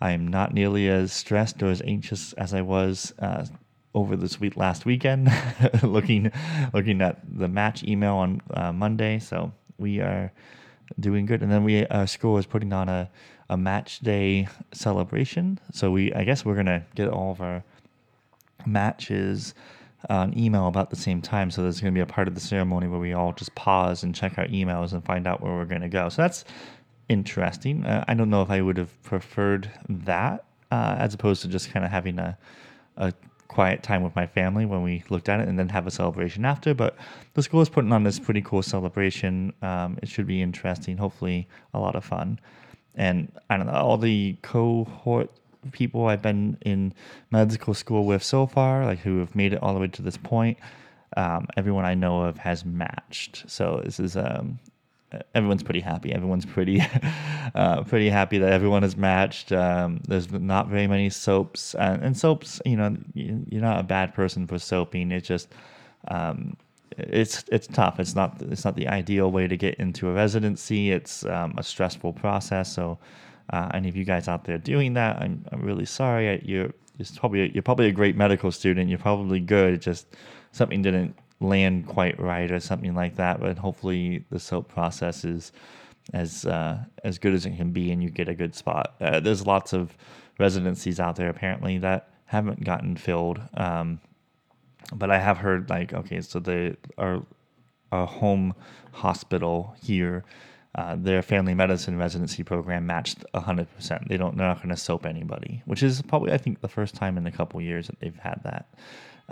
I 0.00 0.12
am 0.12 0.28
not 0.28 0.52
nearly 0.52 0.88
as 0.88 1.12
stressed 1.12 1.62
or 1.62 1.70
as 1.70 1.82
anxious 1.82 2.32
as 2.34 2.54
I 2.54 2.60
was 2.60 3.14
uh, 3.18 3.46
over 3.94 4.16
this 4.16 4.38
week 4.38 4.56
last 4.56 4.84
weekend, 4.84 5.32
looking 5.82 6.30
looking 6.74 7.00
at 7.00 7.18
the 7.26 7.48
match 7.48 7.82
email 7.84 8.14
on 8.14 8.42
uh, 8.52 8.72
Monday. 8.72 9.18
So 9.18 9.52
we 9.78 10.00
are 10.00 10.32
doing 10.98 11.26
good. 11.26 11.42
And 11.42 11.50
then 11.50 11.64
we 11.64 11.86
our 11.86 12.06
school 12.06 12.38
is 12.38 12.46
putting 12.46 12.72
on 12.72 12.88
a 12.88 13.10
a 13.48 13.56
match 13.56 14.00
day 14.00 14.48
celebration. 14.72 15.58
So 15.72 15.90
we 15.90 16.12
I 16.12 16.24
guess 16.24 16.44
we're 16.44 16.56
gonna 16.56 16.84
get 16.94 17.08
all 17.08 17.32
of 17.32 17.40
our 17.40 17.62
matches 18.66 19.54
on 20.08 20.36
email 20.38 20.68
about 20.68 20.90
the 20.90 20.96
same 20.96 21.20
time. 21.20 21.50
So 21.50 21.62
there's 21.62 21.80
going 21.80 21.92
to 21.92 21.98
be 21.98 22.02
a 22.02 22.06
part 22.06 22.28
of 22.28 22.34
the 22.34 22.40
ceremony 22.40 22.86
where 22.86 23.00
we 23.00 23.12
all 23.12 23.32
just 23.32 23.54
pause 23.54 24.02
and 24.02 24.14
check 24.14 24.38
our 24.38 24.46
emails 24.46 24.92
and 24.92 25.04
find 25.04 25.26
out 25.26 25.40
where 25.40 25.52
we're 25.52 25.64
going 25.64 25.82
to 25.82 25.88
go. 25.88 26.08
So 26.08 26.22
that's 26.22 26.44
interesting. 27.08 27.84
Uh, 27.84 28.04
I 28.06 28.14
don't 28.14 28.30
know 28.30 28.42
if 28.42 28.50
I 28.50 28.60
would 28.60 28.76
have 28.76 29.02
preferred 29.02 29.70
that 29.88 30.44
uh, 30.70 30.96
as 30.98 31.14
opposed 31.14 31.42
to 31.42 31.48
just 31.48 31.72
kind 31.72 31.84
of 31.84 31.90
having 31.90 32.18
a, 32.18 32.38
a 32.96 33.12
quiet 33.48 33.82
time 33.82 34.02
with 34.02 34.14
my 34.14 34.26
family 34.26 34.66
when 34.66 34.82
we 34.82 35.02
looked 35.08 35.28
at 35.28 35.40
it 35.40 35.48
and 35.48 35.58
then 35.58 35.68
have 35.70 35.86
a 35.86 35.90
celebration 35.90 36.44
after. 36.44 36.74
But 36.74 36.96
the 37.34 37.42
school 37.42 37.60
is 37.60 37.68
putting 37.68 37.92
on 37.92 38.04
this 38.04 38.18
pretty 38.18 38.42
cool 38.42 38.62
celebration. 38.62 39.52
Um, 39.62 39.98
it 40.02 40.08
should 40.08 40.26
be 40.26 40.40
interesting, 40.42 40.98
hopefully, 40.98 41.48
a 41.74 41.80
lot 41.80 41.96
of 41.96 42.04
fun. 42.04 42.38
And 42.94 43.32
I 43.48 43.56
don't 43.56 43.66
know, 43.66 43.72
all 43.72 43.96
the 43.96 44.36
cohort 44.42 45.30
people 45.72 46.06
I've 46.06 46.22
been 46.22 46.58
in 46.62 46.94
medical 47.30 47.74
school 47.74 48.04
with 48.04 48.22
so 48.22 48.46
far, 48.46 48.84
like 48.84 49.00
who 49.00 49.18
have 49.18 49.34
made 49.34 49.52
it 49.52 49.62
all 49.62 49.74
the 49.74 49.80
way 49.80 49.88
to 49.88 50.02
this 50.02 50.16
point, 50.16 50.58
um, 51.16 51.46
everyone 51.56 51.84
I 51.84 51.94
know 51.94 52.22
of 52.22 52.38
has 52.38 52.64
matched. 52.64 53.44
So 53.50 53.80
this 53.84 53.98
is 53.98 54.16
um, 54.16 54.58
everyone's 55.34 55.62
pretty 55.62 55.80
happy. 55.80 56.12
Everyone's 56.12 56.44
pretty 56.46 56.80
uh, 57.54 57.82
pretty 57.84 58.08
happy 58.10 58.38
that 58.38 58.52
everyone 58.52 58.84
is 58.84 58.96
matched. 58.96 59.52
Um, 59.52 60.00
there's 60.06 60.30
not 60.30 60.68
very 60.68 60.86
many 60.86 61.10
soaps, 61.10 61.74
and, 61.74 62.02
and 62.02 62.16
soaps, 62.16 62.60
you 62.64 62.76
know, 62.76 62.96
you- 63.14 63.44
you're 63.48 63.62
not 63.62 63.80
a 63.80 63.84
bad 63.84 64.14
person 64.14 64.46
for 64.46 64.58
soaping. 64.58 65.10
It's 65.12 65.26
just 65.28 65.48
um, 66.08 66.56
it's 66.96 67.44
it's 67.50 67.66
tough. 67.66 68.00
It's 68.00 68.14
not 68.14 68.40
it's 68.42 68.64
not 68.64 68.76
the 68.76 68.88
ideal 68.88 69.30
way 69.30 69.46
to 69.48 69.56
get 69.56 69.74
into 69.76 70.08
a 70.08 70.12
residency. 70.12 70.90
It's 70.90 71.24
um, 71.26 71.54
a 71.56 71.62
stressful 71.62 72.12
process. 72.14 72.72
So, 72.72 72.98
uh, 73.52 73.70
any 73.74 73.88
of 73.88 73.96
you 73.96 74.04
guys 74.04 74.28
out 74.28 74.44
there 74.44 74.58
doing 74.58 74.94
that, 74.94 75.16
I'm, 75.18 75.44
I'm 75.52 75.62
really 75.62 75.84
sorry. 75.86 76.42
You're 76.44 76.70
it's 76.98 77.16
probably 77.16 77.50
you're 77.52 77.62
probably 77.62 77.86
a 77.86 77.92
great 77.92 78.16
medical 78.16 78.50
student. 78.50 78.90
You're 78.90 78.98
probably 78.98 79.40
good. 79.40 79.80
Just 79.80 80.06
something 80.52 80.82
didn't 80.82 81.14
land 81.40 81.86
quite 81.86 82.18
right 82.20 82.50
or 82.50 82.60
something 82.60 82.94
like 82.94 83.16
that. 83.16 83.40
But 83.40 83.58
hopefully 83.58 84.24
the 84.30 84.38
soap 84.38 84.68
process 84.68 85.24
is 85.24 85.52
as 86.12 86.46
uh, 86.46 86.78
as 87.04 87.18
good 87.18 87.34
as 87.34 87.46
it 87.46 87.56
can 87.56 87.72
be, 87.72 87.90
and 87.90 88.02
you 88.02 88.10
get 88.10 88.28
a 88.28 88.34
good 88.34 88.54
spot. 88.54 88.94
Uh, 89.00 89.20
there's 89.20 89.46
lots 89.46 89.72
of 89.72 89.96
residencies 90.38 91.00
out 91.00 91.16
there 91.16 91.28
apparently 91.28 91.78
that 91.78 92.10
haven't 92.26 92.64
gotten 92.64 92.96
filled. 92.96 93.40
Um, 93.54 94.00
but 94.92 95.10
I 95.10 95.18
have 95.18 95.38
heard 95.38 95.68
like 95.68 95.92
okay, 95.92 96.20
so 96.20 96.38
they 96.38 96.76
are 96.96 97.22
our 97.92 98.06
home 98.06 98.54
hospital 98.92 99.74
here, 99.80 100.24
uh, 100.74 100.96
their 100.98 101.22
family 101.22 101.54
medicine 101.54 101.96
residency 101.98 102.42
program 102.42 102.86
matched 102.86 103.24
100%. 103.34 104.08
They 104.08 104.16
don't, 104.16 104.36
they're 104.36 104.46
not 104.46 104.58
going 104.58 104.68
to 104.68 104.76
soap 104.76 105.06
anybody, 105.06 105.62
which 105.64 105.82
is 105.82 106.02
probably, 106.02 106.32
I 106.32 106.38
think, 106.38 106.60
the 106.60 106.68
first 106.68 106.94
time 106.94 107.16
in 107.16 107.26
a 107.26 107.32
couple 107.32 107.60
years 107.60 107.86
that 107.86 107.98
they've 108.00 108.18
had 108.18 108.40
that. 108.44 108.68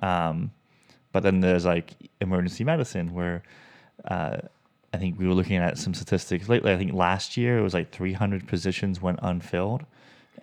Um, 0.02 0.52
but 1.12 1.22
then 1.22 1.40
there's 1.40 1.64
like 1.64 1.94
emergency 2.20 2.64
medicine 2.64 3.14
where 3.14 3.42
uh, 4.06 4.38
I 4.92 4.98
think 4.98 5.18
we 5.18 5.26
were 5.26 5.34
looking 5.34 5.56
at 5.56 5.78
some 5.78 5.94
statistics 5.94 6.48
lately. 6.48 6.72
I 6.72 6.76
think 6.76 6.92
last 6.92 7.36
year 7.36 7.58
it 7.58 7.62
was 7.62 7.74
like 7.74 7.90
300 7.90 8.46
positions 8.46 9.00
went 9.02 9.18
unfilled 9.22 9.84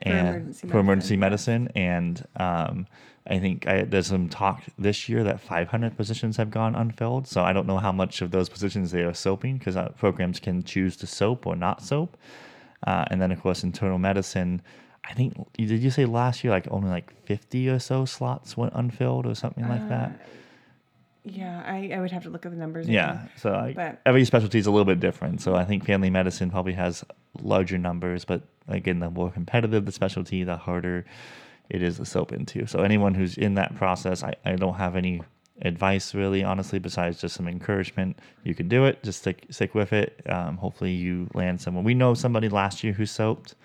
and 0.01 0.27
emergency 0.27 0.67
for 0.67 0.79
emergency 0.79 1.17
medicine, 1.17 1.63
medicine, 1.63 1.83
and 1.83 2.27
um, 2.37 2.87
I 3.25 3.39
think 3.39 3.67
I, 3.67 3.83
there's 3.83 4.07
some 4.07 4.27
talk 4.27 4.63
this 4.77 5.07
year 5.07 5.23
that 5.23 5.39
500 5.39 5.95
positions 5.95 6.37
have 6.37 6.51
gone 6.51 6.75
unfilled. 6.75 7.27
So 7.27 7.43
I 7.43 7.53
don't 7.53 7.67
know 7.67 7.77
how 7.77 7.91
much 7.91 8.21
of 8.21 8.31
those 8.31 8.49
positions 8.49 8.91
they 8.91 9.01
are 9.01 9.13
soaping 9.13 9.57
because 9.57 9.77
uh, 9.77 9.89
programs 9.89 10.39
can 10.39 10.63
choose 10.63 10.97
to 10.97 11.07
soap 11.07 11.47
or 11.47 11.55
not 11.55 11.81
soap. 11.81 12.17
Uh, 12.85 13.05
and 13.09 13.21
then 13.21 13.31
of 13.31 13.41
course 13.41 13.63
internal 13.63 13.97
medicine. 13.97 14.61
I 15.05 15.13
think 15.13 15.33
did 15.53 15.81
you 15.81 15.91
say 15.91 16.05
last 16.05 16.43
year 16.43 16.51
like 16.51 16.67
only 16.71 16.89
like 16.89 17.13
50 17.25 17.69
or 17.69 17.79
so 17.79 18.05
slots 18.05 18.55
went 18.57 18.73
unfilled 18.75 19.25
or 19.25 19.35
something 19.35 19.67
like 19.67 19.87
that? 19.89 20.27
Yeah, 21.25 21.63
I, 21.65 21.91
I 21.95 21.99
would 22.01 22.11
have 22.11 22.23
to 22.23 22.29
look 22.29 22.45
at 22.45 22.51
the 22.51 22.57
numbers. 22.57 22.87
Yeah. 22.87 23.13
again. 23.13 23.29
So 23.37 23.51
like 23.51 23.75
But- 23.75 24.01
every 24.05 24.25
specialty 24.25 24.59
is 24.59 24.65
a 24.67 24.71
little 24.71 24.85
bit 24.85 24.99
different. 24.99 25.41
So 25.41 25.55
I 25.55 25.63
think 25.65 25.85
family 25.85 26.09
medicine 26.09 26.49
probably 26.51 26.73
has 26.73 27.03
larger 27.41 27.77
numbers, 27.77 28.25
but 28.25 28.41
again, 28.67 28.99
the 28.99 29.09
more 29.09 29.31
competitive 29.31 29.85
the 29.85 29.91
specialty, 29.91 30.43
the 30.43 30.57
harder 30.57 31.05
it 31.69 31.81
is 31.81 31.97
to 31.97 32.05
soap 32.05 32.33
into. 32.33 32.67
So 32.67 32.79
anyone 32.81 33.13
who's 33.13 33.37
in 33.37 33.53
that 33.55 33.75
process, 33.75 34.21
I, 34.23 34.35
I 34.45 34.55
don't 34.57 34.75
have 34.75 34.95
any 34.97 35.21
advice 35.61 36.13
really, 36.13 36.43
honestly, 36.43 36.77
besides 36.79 37.21
just 37.21 37.35
some 37.35 37.47
encouragement. 37.47 38.19
You 38.43 38.53
can 38.53 38.67
do 38.67 38.83
it. 38.85 39.01
Just 39.03 39.19
stick 39.19 39.45
stick 39.49 39.73
with 39.73 39.93
it. 39.93 40.19
Um, 40.29 40.57
hopefully 40.57 40.91
you 40.91 41.29
land 41.33 41.61
someone. 41.61 41.85
We 41.85 41.93
know 41.93 42.15
somebody 42.15 42.49
last 42.49 42.83
year 42.83 42.91
who 42.93 43.05
soaped. 43.05 43.55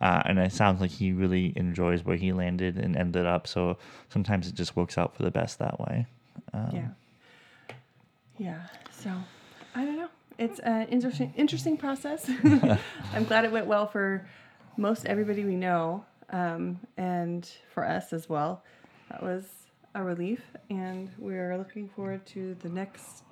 Uh, 0.00 0.22
and 0.24 0.38
it 0.38 0.50
sounds 0.52 0.80
like 0.80 0.90
he 0.90 1.12
really 1.12 1.52
enjoys 1.56 2.04
where 2.04 2.16
he 2.16 2.32
landed 2.32 2.76
and 2.78 2.96
ended 2.96 3.24
up. 3.26 3.46
So 3.46 3.76
sometimes 4.08 4.48
it 4.48 4.54
just 4.54 4.74
works 4.74 4.96
out 4.98 5.14
for 5.14 5.22
the 5.22 5.30
best 5.30 5.58
that 5.60 5.78
way. 5.78 6.06
Um, 6.54 6.70
Yeah. 6.72 6.88
Yeah. 8.38 8.62
So 8.90 9.10
I 9.74 9.84
don't 9.84 9.96
know. 9.96 10.08
It's 10.38 10.58
an 10.60 10.88
interesting 10.88 11.32
interesting 11.36 11.76
process. 11.76 12.28
I'm 13.12 13.24
glad 13.24 13.44
it 13.44 13.52
went 13.52 13.66
well 13.66 13.86
for 13.86 14.26
most 14.76 15.06
everybody 15.06 15.44
we 15.44 15.56
know, 15.56 16.04
um, 16.30 16.80
and 16.96 17.48
for 17.72 17.86
us 17.86 18.12
as 18.12 18.28
well. 18.28 18.64
That 19.10 19.22
was 19.22 19.44
a 19.94 20.02
relief, 20.02 20.40
and 20.70 21.10
we're 21.18 21.56
looking 21.58 21.88
forward 21.88 22.24
to 22.26 22.56
the 22.60 22.70
next 22.70 23.22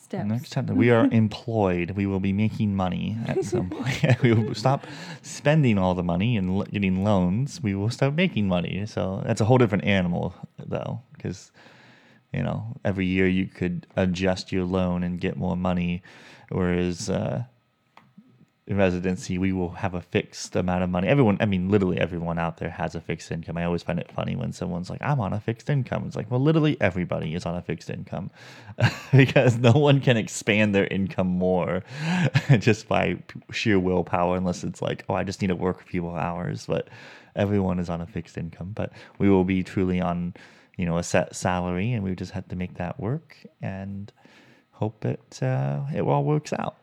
steps. 0.00 0.28
Next 0.28 0.50
time 0.50 0.66
that 0.66 0.74
we 0.74 0.90
are 0.90 1.06
employed, 1.12 1.92
we 1.92 2.06
will 2.06 2.20
be 2.20 2.32
making 2.32 2.74
money 2.74 3.16
at 3.26 3.44
some 3.44 3.70
point. 3.70 4.22
we 4.22 4.32
will 4.32 4.54
stop 4.54 4.86
spending 5.22 5.78
all 5.78 5.94
the 5.94 6.02
money 6.02 6.36
and 6.36 6.68
getting 6.70 7.04
loans. 7.04 7.62
We 7.62 7.74
will 7.74 7.90
start 7.90 8.14
making 8.14 8.48
money. 8.48 8.84
So 8.86 9.22
that's 9.24 9.40
a 9.40 9.44
whole 9.44 9.58
different 9.58 9.84
animal, 9.84 10.34
though, 10.58 11.00
because 11.12 11.52
you 12.32 12.42
know 12.42 12.76
every 12.84 13.06
year 13.06 13.26
you 13.26 13.46
could 13.46 13.86
adjust 13.96 14.52
your 14.52 14.64
loan 14.64 15.02
and 15.02 15.20
get 15.20 15.36
more 15.36 15.56
money, 15.56 16.02
whereas 16.50 17.08
uh, 17.10 17.44
in 18.66 18.76
residency 18.76 19.38
we 19.38 19.50
will 19.50 19.70
have 19.70 19.94
a 19.94 20.02
fixed 20.02 20.54
amount 20.54 20.84
of 20.84 20.90
money. 20.90 21.08
Everyone, 21.08 21.38
I 21.40 21.46
mean, 21.46 21.70
literally 21.70 21.98
everyone 21.98 22.38
out 22.38 22.58
there 22.58 22.68
has 22.68 22.94
a 22.94 23.00
fixed 23.00 23.32
income. 23.32 23.56
I 23.56 23.64
always 23.64 23.82
find 23.82 23.98
it 23.98 24.12
funny 24.12 24.36
when 24.36 24.52
someone's 24.52 24.90
like, 24.90 25.00
"I'm 25.00 25.20
on 25.20 25.32
a 25.32 25.40
fixed 25.40 25.70
income." 25.70 26.04
It's 26.06 26.16
like, 26.16 26.30
well, 26.30 26.40
literally 26.40 26.76
everybody 26.80 27.34
is 27.34 27.46
on 27.46 27.56
a 27.56 27.62
fixed 27.62 27.88
income 27.88 28.30
because 29.12 29.56
no 29.56 29.72
one 29.72 30.00
can 30.00 30.18
expand 30.18 30.74
their 30.74 30.86
income 30.86 31.28
more 31.28 31.82
just 32.58 32.88
by 32.88 33.16
sheer 33.50 33.78
willpower, 33.78 34.36
unless 34.36 34.64
it's 34.64 34.82
like, 34.82 35.04
"Oh, 35.08 35.14
I 35.14 35.24
just 35.24 35.40
need 35.40 35.48
to 35.48 35.56
work 35.56 35.80
a 35.80 35.84
few 35.84 36.02
more 36.02 36.18
hours." 36.18 36.66
But 36.66 36.88
everyone 37.38 37.78
is 37.78 37.88
on 37.88 38.02
a 38.02 38.06
fixed 38.06 38.36
income. 38.36 38.72
But 38.74 38.92
we 39.18 39.30
will 39.30 39.44
be 39.44 39.62
truly 39.62 40.00
on, 40.00 40.34
you 40.78 40.86
know, 40.86 40.96
a 40.96 41.02
set 41.02 41.36
salary, 41.36 41.92
and 41.92 42.02
we 42.02 42.14
just 42.14 42.30
had 42.30 42.48
to 42.48 42.56
make 42.56 42.74
that 42.74 42.98
work 42.98 43.36
and 43.60 44.10
hope 44.70 45.04
it 45.04 45.42
uh, 45.42 45.80
it 45.94 46.00
all 46.00 46.24
works 46.24 46.52
out. 46.52 46.76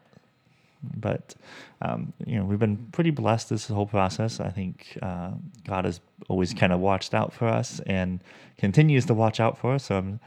But 0.98 1.34
um, 1.82 2.14
you 2.28 2.38
know 2.38 2.46
we've 2.46 2.60
been 2.60 2.78
pretty 2.92 3.10
blessed 3.10 3.50
this 3.50 3.68
whole 3.68 3.88
process. 3.88 4.40
I 4.40 4.50
think 4.50 5.00
uh, 5.02 5.32
god 5.66 5.86
has 5.86 6.00
always 6.28 6.54
kind 6.54 6.74
of 6.74 6.80
watched 6.80 7.14
out 7.14 7.34
for 7.34 7.48
us 7.48 7.80
and 7.88 8.20
continues 8.58 9.06
to 9.06 9.14
watch 9.14 9.40
out 9.40 9.58
for 9.58 9.74
us. 9.74 9.86
So 9.86 9.98
i'm 9.98 10.20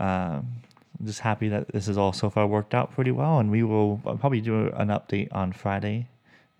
um, 0.00 0.46
just 1.04 1.20
happy 1.20 1.48
that 1.48 1.68
this 1.68 1.86
has 1.86 1.96
all 1.96 2.12
so 2.12 2.28
far 2.28 2.46
worked 2.46 2.74
out 2.74 2.92
pretty 2.92 3.12
well. 3.12 3.38
And 3.38 3.50
we 3.50 3.62
will 3.62 3.98
probably 4.04 4.40
do 4.40 4.66
an 4.74 4.88
update 4.88 5.28
on 5.32 5.52
friday. 5.52 6.08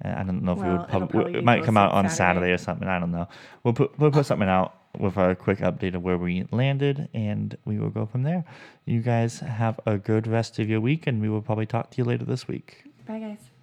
Uh, 0.04 0.14
i 0.16 0.22
don't 0.22 0.42
know 0.42 0.52
if 0.52 0.58
we 0.58 0.70
would 0.70 0.88
pub- 0.88 1.10
probably 1.10 1.34
it 1.34 1.44
might 1.44 1.64
come 1.64 1.76
out 1.76 1.92
on 1.92 2.08
saturday. 2.08 2.16
Saturday. 2.16 2.52
or 2.52 2.58
something. 2.58 2.88
I 2.88 2.98
don't 2.98 3.12
know. 3.12 3.28
We'll 3.64 3.74
put 3.74 3.98
we'll 3.98 4.12
put 4.12 4.24
something 4.24 4.48
out 4.48 4.74
with 4.98 5.16
our 5.16 5.35
quick 5.35 5.59
update 5.59 5.94
of 5.94 6.02
where 6.02 6.18
we 6.18 6.46
landed 6.50 7.09
and 7.14 7.57
we 7.64 7.78
will 7.78 7.90
go 7.90 8.07
from 8.07 8.22
there 8.22 8.44
you 8.85 9.00
guys 9.00 9.40
have 9.40 9.78
a 9.87 9.98
good 9.98 10.26
rest 10.26 10.59
of 10.59 10.68
your 10.68 10.80
week 10.80 11.07
and 11.07 11.20
we 11.20 11.28
will 11.28 11.42
probably 11.42 11.66
talk 11.66 11.90
to 11.90 11.98
you 11.98 12.04
later 12.04 12.24
this 12.24 12.46
week 12.48 12.85
Bye, 13.07 13.18
guys. 13.18 13.53